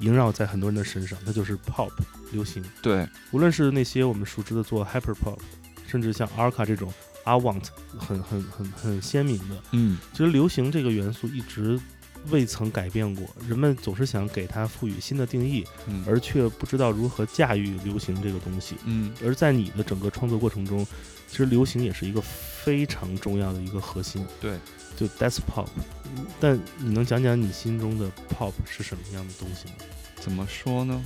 [0.03, 1.89] 萦绕在很多人的身上，那就是 pop
[2.31, 2.63] 流行。
[2.81, 5.37] 对，无论是那些我们熟知的做 hyper pop，
[5.87, 6.93] 甚至像 Arca 这种
[7.23, 7.63] I want
[7.97, 9.97] 很很很很鲜明的，嗯。
[10.11, 11.79] 其实流行这个元素一直
[12.29, 18.75] 未曾改变过，人们总是想给它赋予新的定义，嗯，而却不知道如何驾驭流行这个东西。
[18.85, 19.13] 嗯。
[19.23, 20.85] 而在你的整个创作过程中，
[21.27, 24.59] 其实流行也是一个非常重要的一个核心，对，
[25.07, 25.67] 就 That's Pop。
[26.39, 29.73] 但你能讲讲你心中的 Pop 是什么样的东西吗？
[30.19, 31.03] 怎么说呢？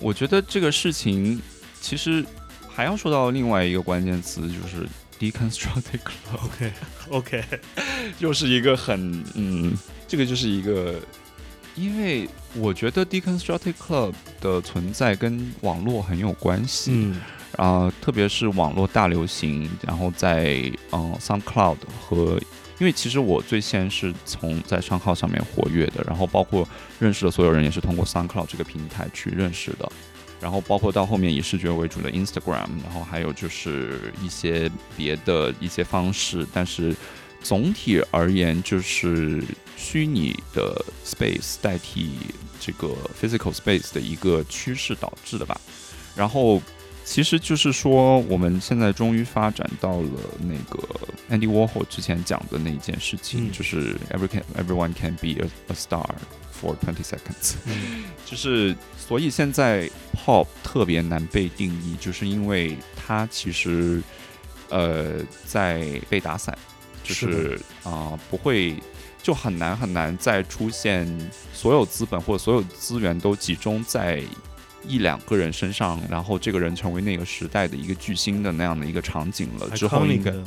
[0.00, 1.40] 我觉得这个事情
[1.80, 2.24] 其实
[2.68, 4.86] 还要说到另外一个关键词，就是
[5.18, 6.72] deconstructed club，OK
[7.10, 7.44] OK，
[8.18, 9.76] 又是一个很嗯，
[10.06, 11.00] 这个就是一个，
[11.74, 16.90] 因为我觉得 deconstructed club 的存在跟网络很有关系。
[16.94, 17.20] 嗯
[17.56, 22.40] 啊、特别是网络大流行，然后在嗯、呃 SoundCloud 和，
[22.78, 26.66] 因为其实我最先是从在商号上面活跃的，然后包括
[27.00, 29.90] 认识的所有人也是通过 SoundCloud 这个平台去认识的，
[30.40, 36.94] 然后包括到后面以视觉为主的 Instagram，然后还有就是一些别的一些方式，但是
[37.42, 39.42] 总体而言就是
[39.76, 42.12] 虚拟的 space 代替
[42.60, 45.60] 这个 physical space 的一个趋势导致的吧，
[46.14, 46.62] 然后。
[47.10, 50.86] 其实就是说，我们现在终于发展到了那个
[51.30, 53.50] Andy Warhol 之前讲的那一件事情，嗯。
[53.50, 56.06] 就是 every can everyone can be a, a star
[56.60, 57.54] for twenty seconds。
[57.64, 58.04] 嗯。
[58.26, 64.02] 就是所以现在 pop 特别难被定义，就是因为它其实
[64.68, 66.56] 呃在被打散，
[67.02, 68.76] 就是是啊、不会
[69.22, 71.08] 就很难很难再出现
[71.54, 74.22] 所有资本或者所有资源都集中在
[74.88, 79.68] 一两个人身上，然后这个人成为那个时代的一个巨星的那样的一个场景了。
[79.70, 80.44] 之后应 Iconic 该的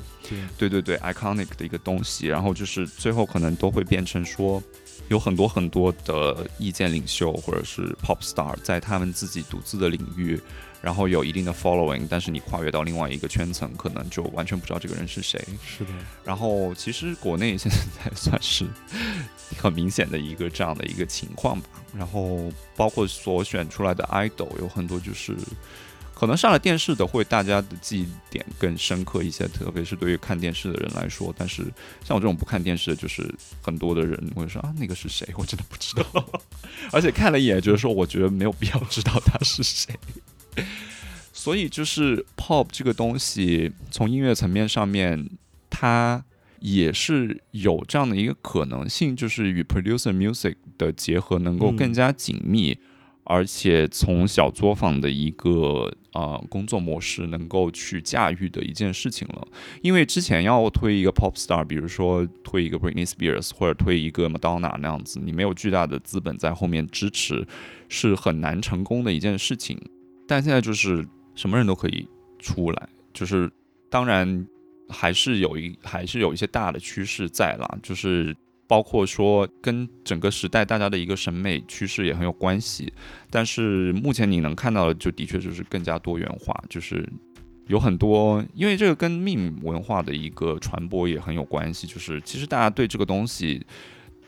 [0.58, 4.62] 对对对对，iconic 的一个东西，然后就是最后可能都会变成说，
[5.10, 10.40] 有很多很多的意见领袖或者是 pop star 在他们自己独自的领域，
[10.82, 15.40] 然后有一定的 following，但是你跨越到另外一个圈层，可能就完全不知道这个人是谁。
[15.66, 15.92] 是的，
[16.26, 18.66] 然后其实国内现在算是
[19.58, 21.68] 很明显的一个这样的一个情况吧。
[21.96, 25.36] 然后包括所选出来的 idol 有很多就是。
[26.14, 31.34] 可能上了电视的会大家的记忆点更深刻一些，特别是对于看电视的人来说。
[31.36, 31.64] 但是
[32.06, 33.28] 像我这种不看电视的，就是
[33.60, 35.28] 很多的人会说啊，那个是谁？
[35.36, 36.40] 我真的不知道。
[36.94, 39.96] 而且看了一眼，觉得说我觉得没有必要知道他是谁。
[41.34, 45.30] 所以就是 pop 这个东西，从音乐层面上面，
[45.70, 46.24] 它
[46.60, 52.78] 也是有这样的一个可能性，就是与 producer music 的结合能够嗯更加紧密，
[53.24, 59.48] 而且从小作坊的一个呃工作模式能够去驾驭的一件事情了。
[59.82, 67.48] 因为之前要推一个 pop star，比如说推一个 Britney Spears 或者推一个 Madonna 那样子，你没有巨大的资本在后面支持，
[67.90, 69.80] 是很难成功的一件事情。
[70.32, 71.06] 但现在就是
[71.36, 72.08] 什么人都可以
[72.40, 73.52] 出来，就是
[73.90, 74.48] 当然
[74.88, 78.34] 还是有一还是有一些大的趋势在啦，就是
[78.66, 82.94] 包括说跟整个时代大家的一个审美趋势也很有关系。
[83.30, 87.06] 但是目前你能看到的，就的确就是更加多元化，就是
[87.68, 91.86] 有很多，因为这个跟命文化的一个传播也很有关系。
[91.86, 93.62] 就是其实大家对这个东西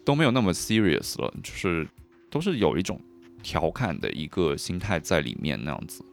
[0.04, 1.88] 都没有那么 serious 了，就是
[2.30, 3.00] 都是有一种
[3.44, 6.04] 调侃的一个心态在里面那样子。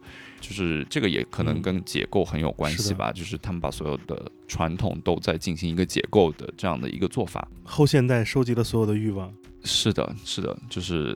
[0.40, 7.46] 就是这个也可能嗯跟解构很有关系吧，就是他们把所有的传统都在进行一个解构的这样的一个做法。
[7.62, 9.30] 后现代收集了所有的欲望，
[9.64, 11.14] 是的，是的，就是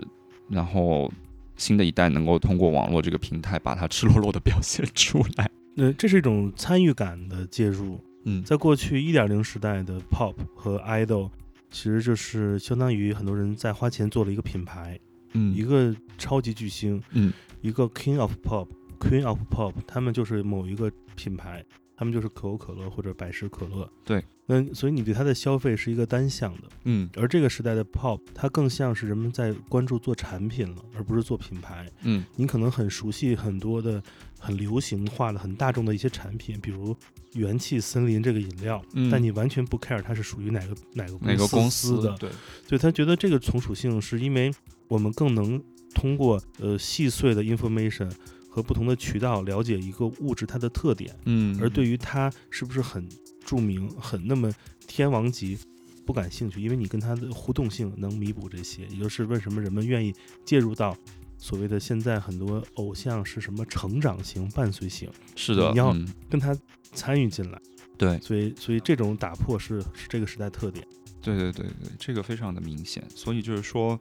[0.49, 1.11] 然后
[1.57, 5.51] 新的一代能够通过网络这个平台把它赤裸裸的表现出来。
[5.75, 7.99] 那，这是一种参与感的介入。
[8.27, 11.31] 嗯，在过去一点零时代的 pop 和 idol，
[11.71, 15.01] 其实就是相当于很多人在花钱做了一个品牌，
[15.35, 15.55] 嗯。
[15.55, 17.33] 一个超级巨星，嗯。
[17.61, 21.65] 一个 king of pop，queen of pop，他们就是某一个品牌，
[21.97, 23.91] 他们就是可口可乐或者百事可乐。
[24.05, 27.09] 对，那所以你对它的消费是一个单向的，嗯。
[27.17, 31.91] 而这个时代的 pop，它更像是人们在关注做产品了，而不是做品牌。
[32.03, 32.23] 嗯。
[32.37, 34.03] 你可能很熟悉很多的
[34.39, 36.95] 很流行化的、很大众的一些产品，比如
[37.33, 39.11] 元气森林这个饮料，嗯。
[39.11, 42.29] 但你完全不 care 它是属于哪个哪个哪个公司的，对，
[42.69, 44.53] 所以他觉得这个从属性是因为
[44.89, 45.63] 我们更能
[45.95, 48.11] 通过呃细碎的 information
[48.49, 53.09] 和不同的渠道了解一个物质它的特点，嗯，而对于它是不是很
[53.45, 54.53] 著名、很那么
[54.87, 55.59] 天王级。
[56.07, 60.15] 不感兴趣，因为你跟它的互动性能弥补这些，也就是为什么人们愿意
[60.45, 60.95] 介入到
[61.39, 66.55] 所谓的现在很多偶像是什么成长型、伴随型，是的，你要嗯跟他
[66.93, 67.59] 参与进来，
[67.97, 70.87] 对所以所以这种打破是是这个时代特点。
[71.23, 73.03] 对对对对，这个非常的明显。
[73.09, 73.99] 所以就是说，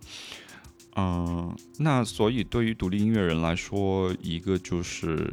[0.96, 5.32] 嗯、那所以对于独立音乐人来说，一个就是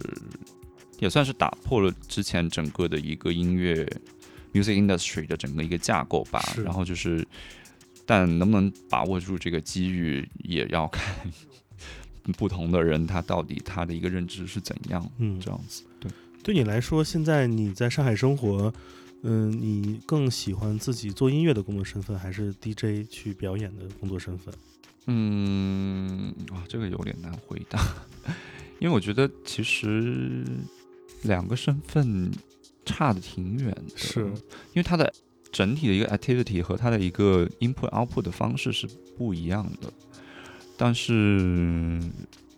[0.99, 3.85] 也算是打破了之前整个的一个音乐
[4.55, 6.43] music industry 的整个一个架构吧。
[6.65, 7.27] 然后就是，
[8.07, 11.15] 但能不能把握住这个机遇，也要看
[12.39, 15.07] 不同的人他到底他的一个认知是怎样。
[15.19, 16.11] 嗯，这样子，对，
[16.43, 18.73] 对你来说，现在你在上海生活，
[19.23, 24.55] 嗯，你更喜欢自己做音乐的工作身份，还是 DJ 去表演的工作身份？
[25.13, 27.81] 嗯，哇，这个有点难回答，
[28.79, 30.45] 因为我觉得其实
[31.23, 32.31] 两个身份
[32.85, 34.21] 差的挺远的，是。
[34.21, 35.13] 因为它的
[35.51, 38.87] 整体的一个 activity 和它的一个 input output 的方式是
[39.19, 39.93] 不一样的，
[40.77, 41.13] 但是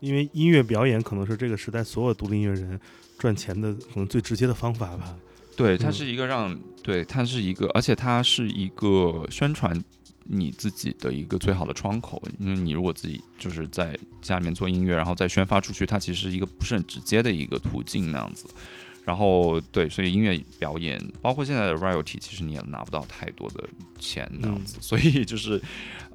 [0.01, 2.79] 因为音乐表演可能是这个时代所有独立音乐人
[3.19, 5.17] 赚钱的可能最直接的方法吧。
[5.57, 5.93] 对，它嗯。
[5.93, 9.73] 是一个让，对，它是一个，而且它是一个宣传
[10.25, 12.23] 你自己的一个最好的窗口。
[12.39, 18.47] 因为你如果自己就是在家里面做音乐，然后再宣发出去，它其实是一个不是很直接的一个途径那样子。
[19.05, 23.69] 然后对，所以音乐表演，包括现在的 royalty，其实你也拿不到太多的
[23.99, 24.77] 钱那样子。
[24.83, 25.61] 所以就是，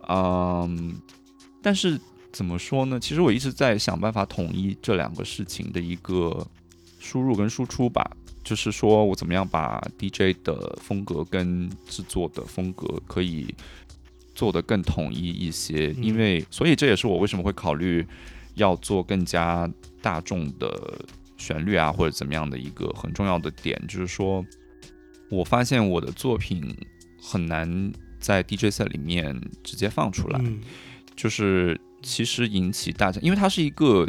[0.07, 0.95] 嗯，
[1.61, 1.99] 但是
[2.31, 2.97] 怎么说呢？
[2.97, 6.47] 其实我一直在想办法统一这两个事情的一个
[6.99, 8.09] 输入跟输出吧。
[8.41, 13.53] 就是说我怎么样把 DJ 的风格跟制作的风格可以
[14.37, 16.03] 做得更统一一些，嗯。
[16.03, 18.05] 因为所以这也是我为什么会考虑
[18.53, 19.69] 要做更加
[20.01, 24.45] 大众的旋律啊，或者怎么样的一个很重要的点，就是说
[25.29, 26.75] 我发现我的作品
[27.19, 30.59] 很难在 DJ set 里面直接放出来，嗯，
[31.15, 34.07] 就是其实引起大家，因为它是一个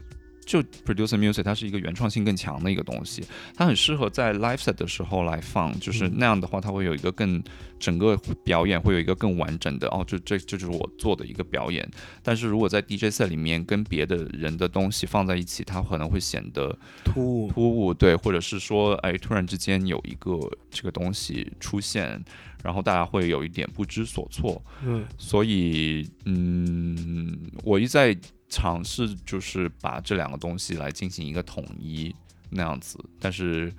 [0.49, 3.23] 就 producer music，它是一个原创性更强的一个东西，
[3.55, 7.43] 它很适合在 live set 的时候来放，就是嗯那样的话，它会有一个更
[7.79, 11.87] 整个表演会有一个更完整的哦，这这这就是我做的一个表演。
[12.23, 16.75] 但是如果在 DJ set 里面跟别的人的东西放在一起，它可能会显得
[17.05, 20.39] 突兀，突兀，对，或者是说，哎，突然之间有一个
[20.71, 22.25] 这个东西出现，
[22.63, 24.63] 然后大家会有一点不知所措。
[24.85, 25.07] 嗯。
[25.17, 28.17] 所以，嗯，我一直在
[28.49, 32.15] 尝试，就是把这两个东西来进行一个统一
[32.51, 33.73] 那样子，但是，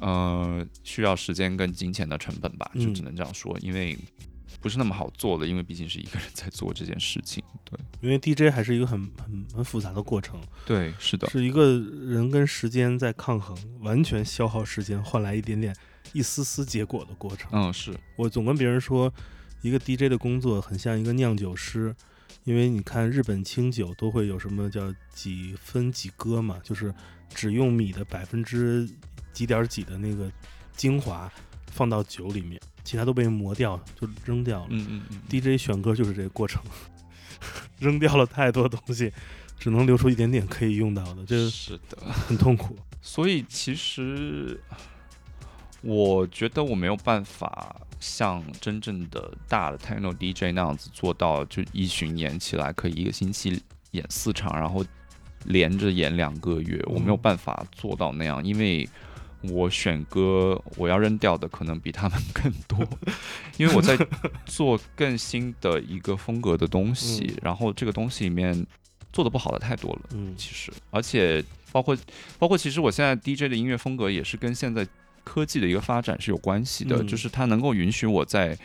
[0.00, 3.98] 呃，需要时间跟金钱的成本吧，就嗯只能这样说，因为
[4.60, 7.42] 不是那么好做的，因为毕竟是一个人在做这件事情。
[7.64, 15.74] 对，因为 DJ 还是一个很很很复杂的过程，对，是的，是一个人跟时间在抗衡，完全消耗时间换来一点点
[16.12, 17.50] 一丝丝结果的过程。
[17.52, 19.12] 嗯，是，我总跟别人说，
[19.60, 21.94] 一个 DJ 的工作很像一个酿酒师，
[22.44, 26.92] 因为你看日本清酒都会有什么叫几分几割嘛，就是
[27.34, 28.88] 只用米的百分之
[29.32, 30.30] 几点几的那个
[30.76, 31.32] 精华
[31.70, 34.68] 放到酒里面，其他都被磨掉就扔掉了。
[34.70, 36.62] 嗯嗯嗯，DJ 选歌就是这个过程，
[37.78, 39.12] 扔掉了太多东西，
[39.58, 42.12] 只能留出一点点可以用到的，这是的。
[42.12, 42.76] 很痛苦。
[43.00, 44.60] 所以其实
[45.82, 53.60] 我觉得我没有办法像真正的大的 techno DJ 那样子做到，就一巡演起来可以一个星期
[53.90, 54.84] 演四场，然后
[55.44, 58.88] 连着演两个月，我没有办法做到那样，因为
[59.42, 62.78] 我选歌我要扔掉的可能比他们 更多，
[63.56, 63.96] 因为我在
[64.46, 68.64] 做更新的一个风格的东西，然后这个东西里面
[69.12, 70.00] 做的不好的太多了。
[70.14, 70.32] 嗯。
[70.36, 71.96] 其实，而且包括
[72.38, 74.86] 包括，其实我现在 DJ 的音乐风格也是跟现在
[75.24, 78.56] 科技的一个发展是有关系的，嗯就是它能够允许我在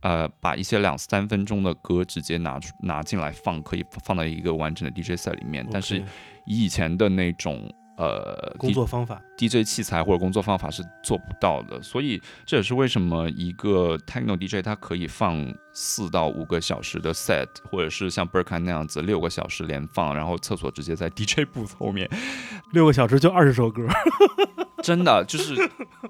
[0.00, 6.02] 呃把一些两三分钟的歌直接拿出拿进来放，可以放到一个完整的 DJ set 里面，但是
[6.46, 7.72] 以以前的那种。
[8.00, 22.08] 呃，工作方法，DJ 器材或者工作方法是做不到的，所以这也是为什么一个 techno DJ 它可以放四到五个小时的 set，或者是像 Berkan 那样子六个小时连放，然后厕所直接在 DJ booth 后面，
[22.72, 23.86] 六个小时就二十首歌，
[24.82, 25.54] 真的就是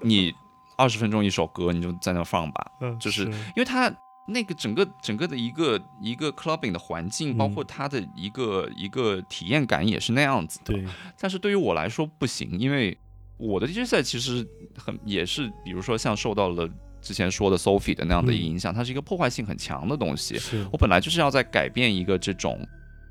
[0.01, 0.33] 你
[0.77, 3.25] 二十分钟一首歌，你就在那放吧，嗯，就是。
[3.25, 3.93] 因为它
[4.27, 10.73] 那个整个整个的一个一个 clubbing 的环境，嗯包括它的一个一个体验感也是那样子的。
[10.73, 10.85] 对，
[11.19, 12.97] 但是对于我来说不行，因为
[13.37, 14.47] 我的 DJ 赛其实
[14.77, 16.69] 很也是，比如说像受到了
[17.01, 20.37] 之前说的 Sophie 的那样的嗯影响，它是一个破坏性很强的东西。
[20.37, 22.65] 是我本来就是要在改变一个这种，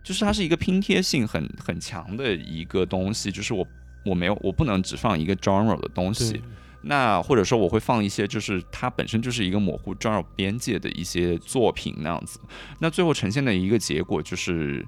[0.05, 3.67] 就是它是一个拼贴性很很强的一个东西，就是我
[4.07, 6.43] 我没有我不能只放一个 genre 的东西对，
[6.83, 12.41] 那或者说我会放一些就是它本身就是一个模糊 genre 边界的一些作品那样子，
[12.79, 14.87] 那最后呈现的一个结果就是。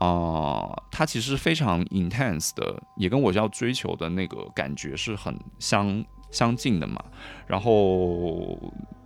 [0.00, 0.62] 啊、
[0.92, 7.04] 它其实非常 intense 的，也跟我要追求的那个感觉是很相相近的嘛。
[7.48, 8.56] 然后，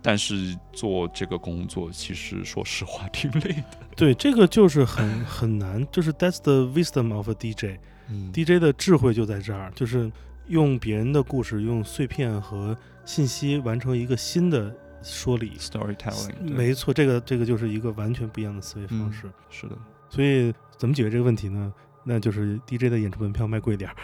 [0.03, 3.63] 但是做这个工作，其实说实话挺累的。
[3.97, 7.79] 对，这个就是很很难，就是 that's the wisdom of a DJ。
[8.11, 10.11] 嗯 DJ 的智慧就在这儿，就是
[10.47, 15.53] 用别人的故事，用碎片和信息完成一个新的说理。
[15.57, 19.29] storytelling，没错，这个这个就是一个完全不一样的思维方嗯式。
[19.49, 19.77] 是的，
[20.09, 21.73] 所以怎么解决这个问题呢？
[22.05, 23.95] 那就是 DJ 的演出门票卖贵点儿。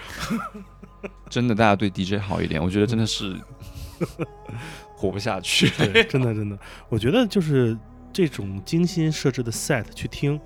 [1.29, 3.35] 真的大家对 DJ 好一点，我觉得真的是
[4.95, 5.69] 活不下去。
[5.91, 6.57] 对，真的真的，
[6.89, 7.77] 我觉得就是
[8.11, 10.39] 这种精心设置的 set 去听，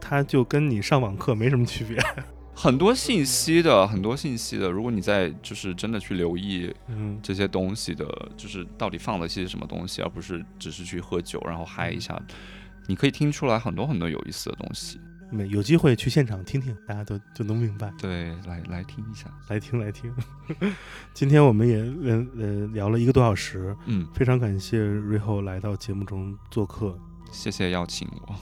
[0.00, 1.96] 它就跟你上网课没什么区别。
[2.58, 4.70] 很多信息的，很多信息的。
[4.70, 12.18] 如果你在就是真的去留意嗯，这些东西的，就是到底放了些什么东西，而不是只是去喝酒然后嗨一下，
[12.88, 14.98] 你可以听出来很多很多有意思的东西。
[15.30, 17.92] 没有机会去现场听听，大家都就能明白。
[17.98, 19.26] 对，来来听一下。
[19.48, 20.10] 来听来听。
[21.12, 26.98] 今天我们也呃呃聊了一个多小时，嗯，非常感谢瑞后来到节目中做客。
[27.30, 28.34] 谢谢邀请我。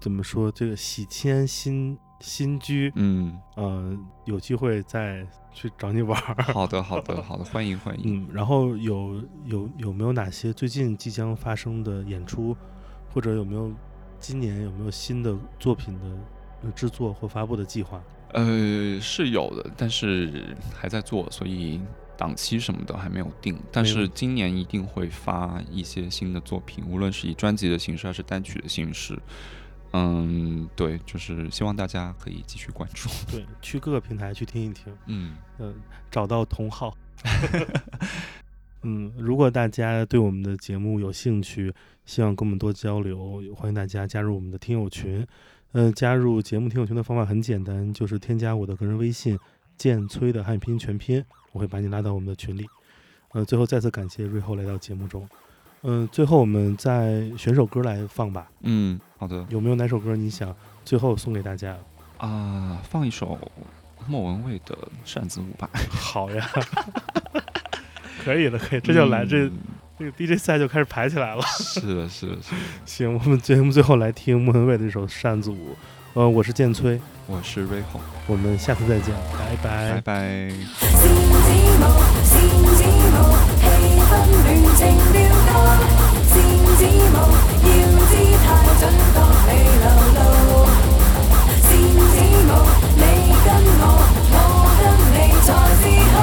[0.00, 0.50] 怎么说？
[0.50, 6.42] 这个喜迁新新居，嗯，呃，有机会再去找你玩儿。
[6.44, 8.22] 好的，好的， 好的，欢迎欢迎。
[8.22, 12.56] 嗯，然后有有有没有哪些最近即将发生的演出，
[13.12, 13.72] 或者有没有
[14.20, 16.04] 今年有没有新的作品的
[16.62, 18.00] 呃制作或发布的计划？
[18.32, 21.80] 呃，是有的，但是还在做，所以
[22.16, 23.58] 档期什么的还没有定。
[23.72, 29.18] 但是今年一定会发一些新的作品，无论是以专辑的形式还是单曲的形式。
[29.92, 33.08] 嗯，对，就是希望大家可以继续关注。
[33.30, 34.92] 对， 去各个平台去听一听。
[35.06, 35.74] 嗯，嗯，
[36.10, 36.96] 找到同好。
[38.84, 41.72] 嗯，如果大家对我们的节目有兴趣，
[42.04, 45.24] 希望跟我们多交流，欢迎大家加入我们的听友群。
[45.72, 49.38] 呃，加入节目听友群的方法很简单，就是添加我的个人微信
[49.78, 52.66] “建崔”的汉语拼音全拼，我会把你拉到我们的群里。
[53.32, 55.28] 呃，最后再次感谢瑞后来到节目中。
[55.82, 58.46] 嗯、最后我们再选首歌来放吧。
[58.62, 60.54] 嗯，好的有没有哪首歌你想
[60.84, 61.76] 最后送给大家？
[62.18, 63.38] 啊，放一首
[64.06, 64.74] 莫文蔚的
[65.04, 66.48] 《扇子舞》吧》，好呀，
[68.24, 69.52] 可以的，可以，这就来、这嗯
[69.98, 71.42] 这个 DJ 赛就开始排起来了。
[71.58, 72.56] 是的，是的，是的。
[72.84, 75.54] 行，我们节目最后来听莫文蔚的这首《扇子舞》。
[76.14, 80.52] 呃，我是剑崔，我是瑞红，我们下次再见，拜拜拜拜。
[84.12, 84.46] 温暖
[84.76, 85.16] 情调
[85.48, 85.54] 歌
[86.28, 86.36] 扇
[86.76, 87.18] 子舞
[87.64, 87.68] 要
[88.10, 88.12] 知
[88.44, 88.46] 太
[88.78, 88.82] 准
[89.12, 89.48] 确未
[89.80, 89.86] 流
[90.16, 90.18] 露
[91.62, 92.14] 扇子
[92.46, 92.52] 舞
[92.94, 93.02] 你
[93.44, 93.48] 跟
[93.80, 93.82] 我
[94.32, 94.36] 我
[94.78, 94.82] 跟
[95.12, 95.48] 你才
[95.80, 95.82] 是
[96.12, 96.14] 好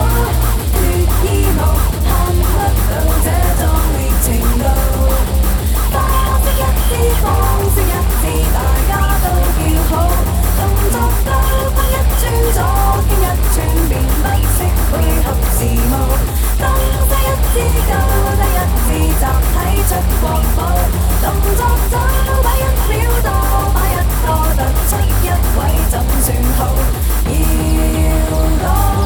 [0.71, 0.77] 脱
[1.23, 1.25] 衣
[1.57, 1.61] 舞
[2.05, 2.39] 看不
[2.89, 3.27] 到这
[3.57, 3.61] 壮
[3.93, 4.27] 烈程
[4.59, 4.65] 度
[5.91, 5.95] 花
[6.43, 6.89] 式一丝
[7.21, 7.25] 方
[7.73, 8.23] 式一丝
[8.53, 8.91] 大家
[9.23, 9.25] 都
[9.57, 9.59] 叫
[9.89, 9.91] 好
[10.57, 10.59] 动
[10.91, 11.27] 作都
[11.73, 12.21] 分一寸
[12.53, 12.57] 早
[12.99, 13.57] 一天一寸
[13.89, 14.25] 变不
[14.55, 14.57] 识
[14.91, 15.27] 配合
[15.57, 15.59] 时
[15.89, 15.93] 务
[16.59, 17.18] 都
[17.51, 17.55] 知
[17.89, 17.93] 高
[18.37, 18.87] 低一次
[19.19, 19.23] 集
[19.53, 19.55] 体
[19.87, 19.91] 出
[20.21, 20.23] 国
[20.55, 20.57] 宝
[21.21, 21.25] 动
[21.55, 21.93] 作早
[22.43, 23.27] 摆一秒多
[23.73, 24.91] 摆一个突出
[25.23, 25.27] 一
[25.57, 26.27] 位怎算
[26.57, 26.59] 好？
[27.29, 28.98] 要多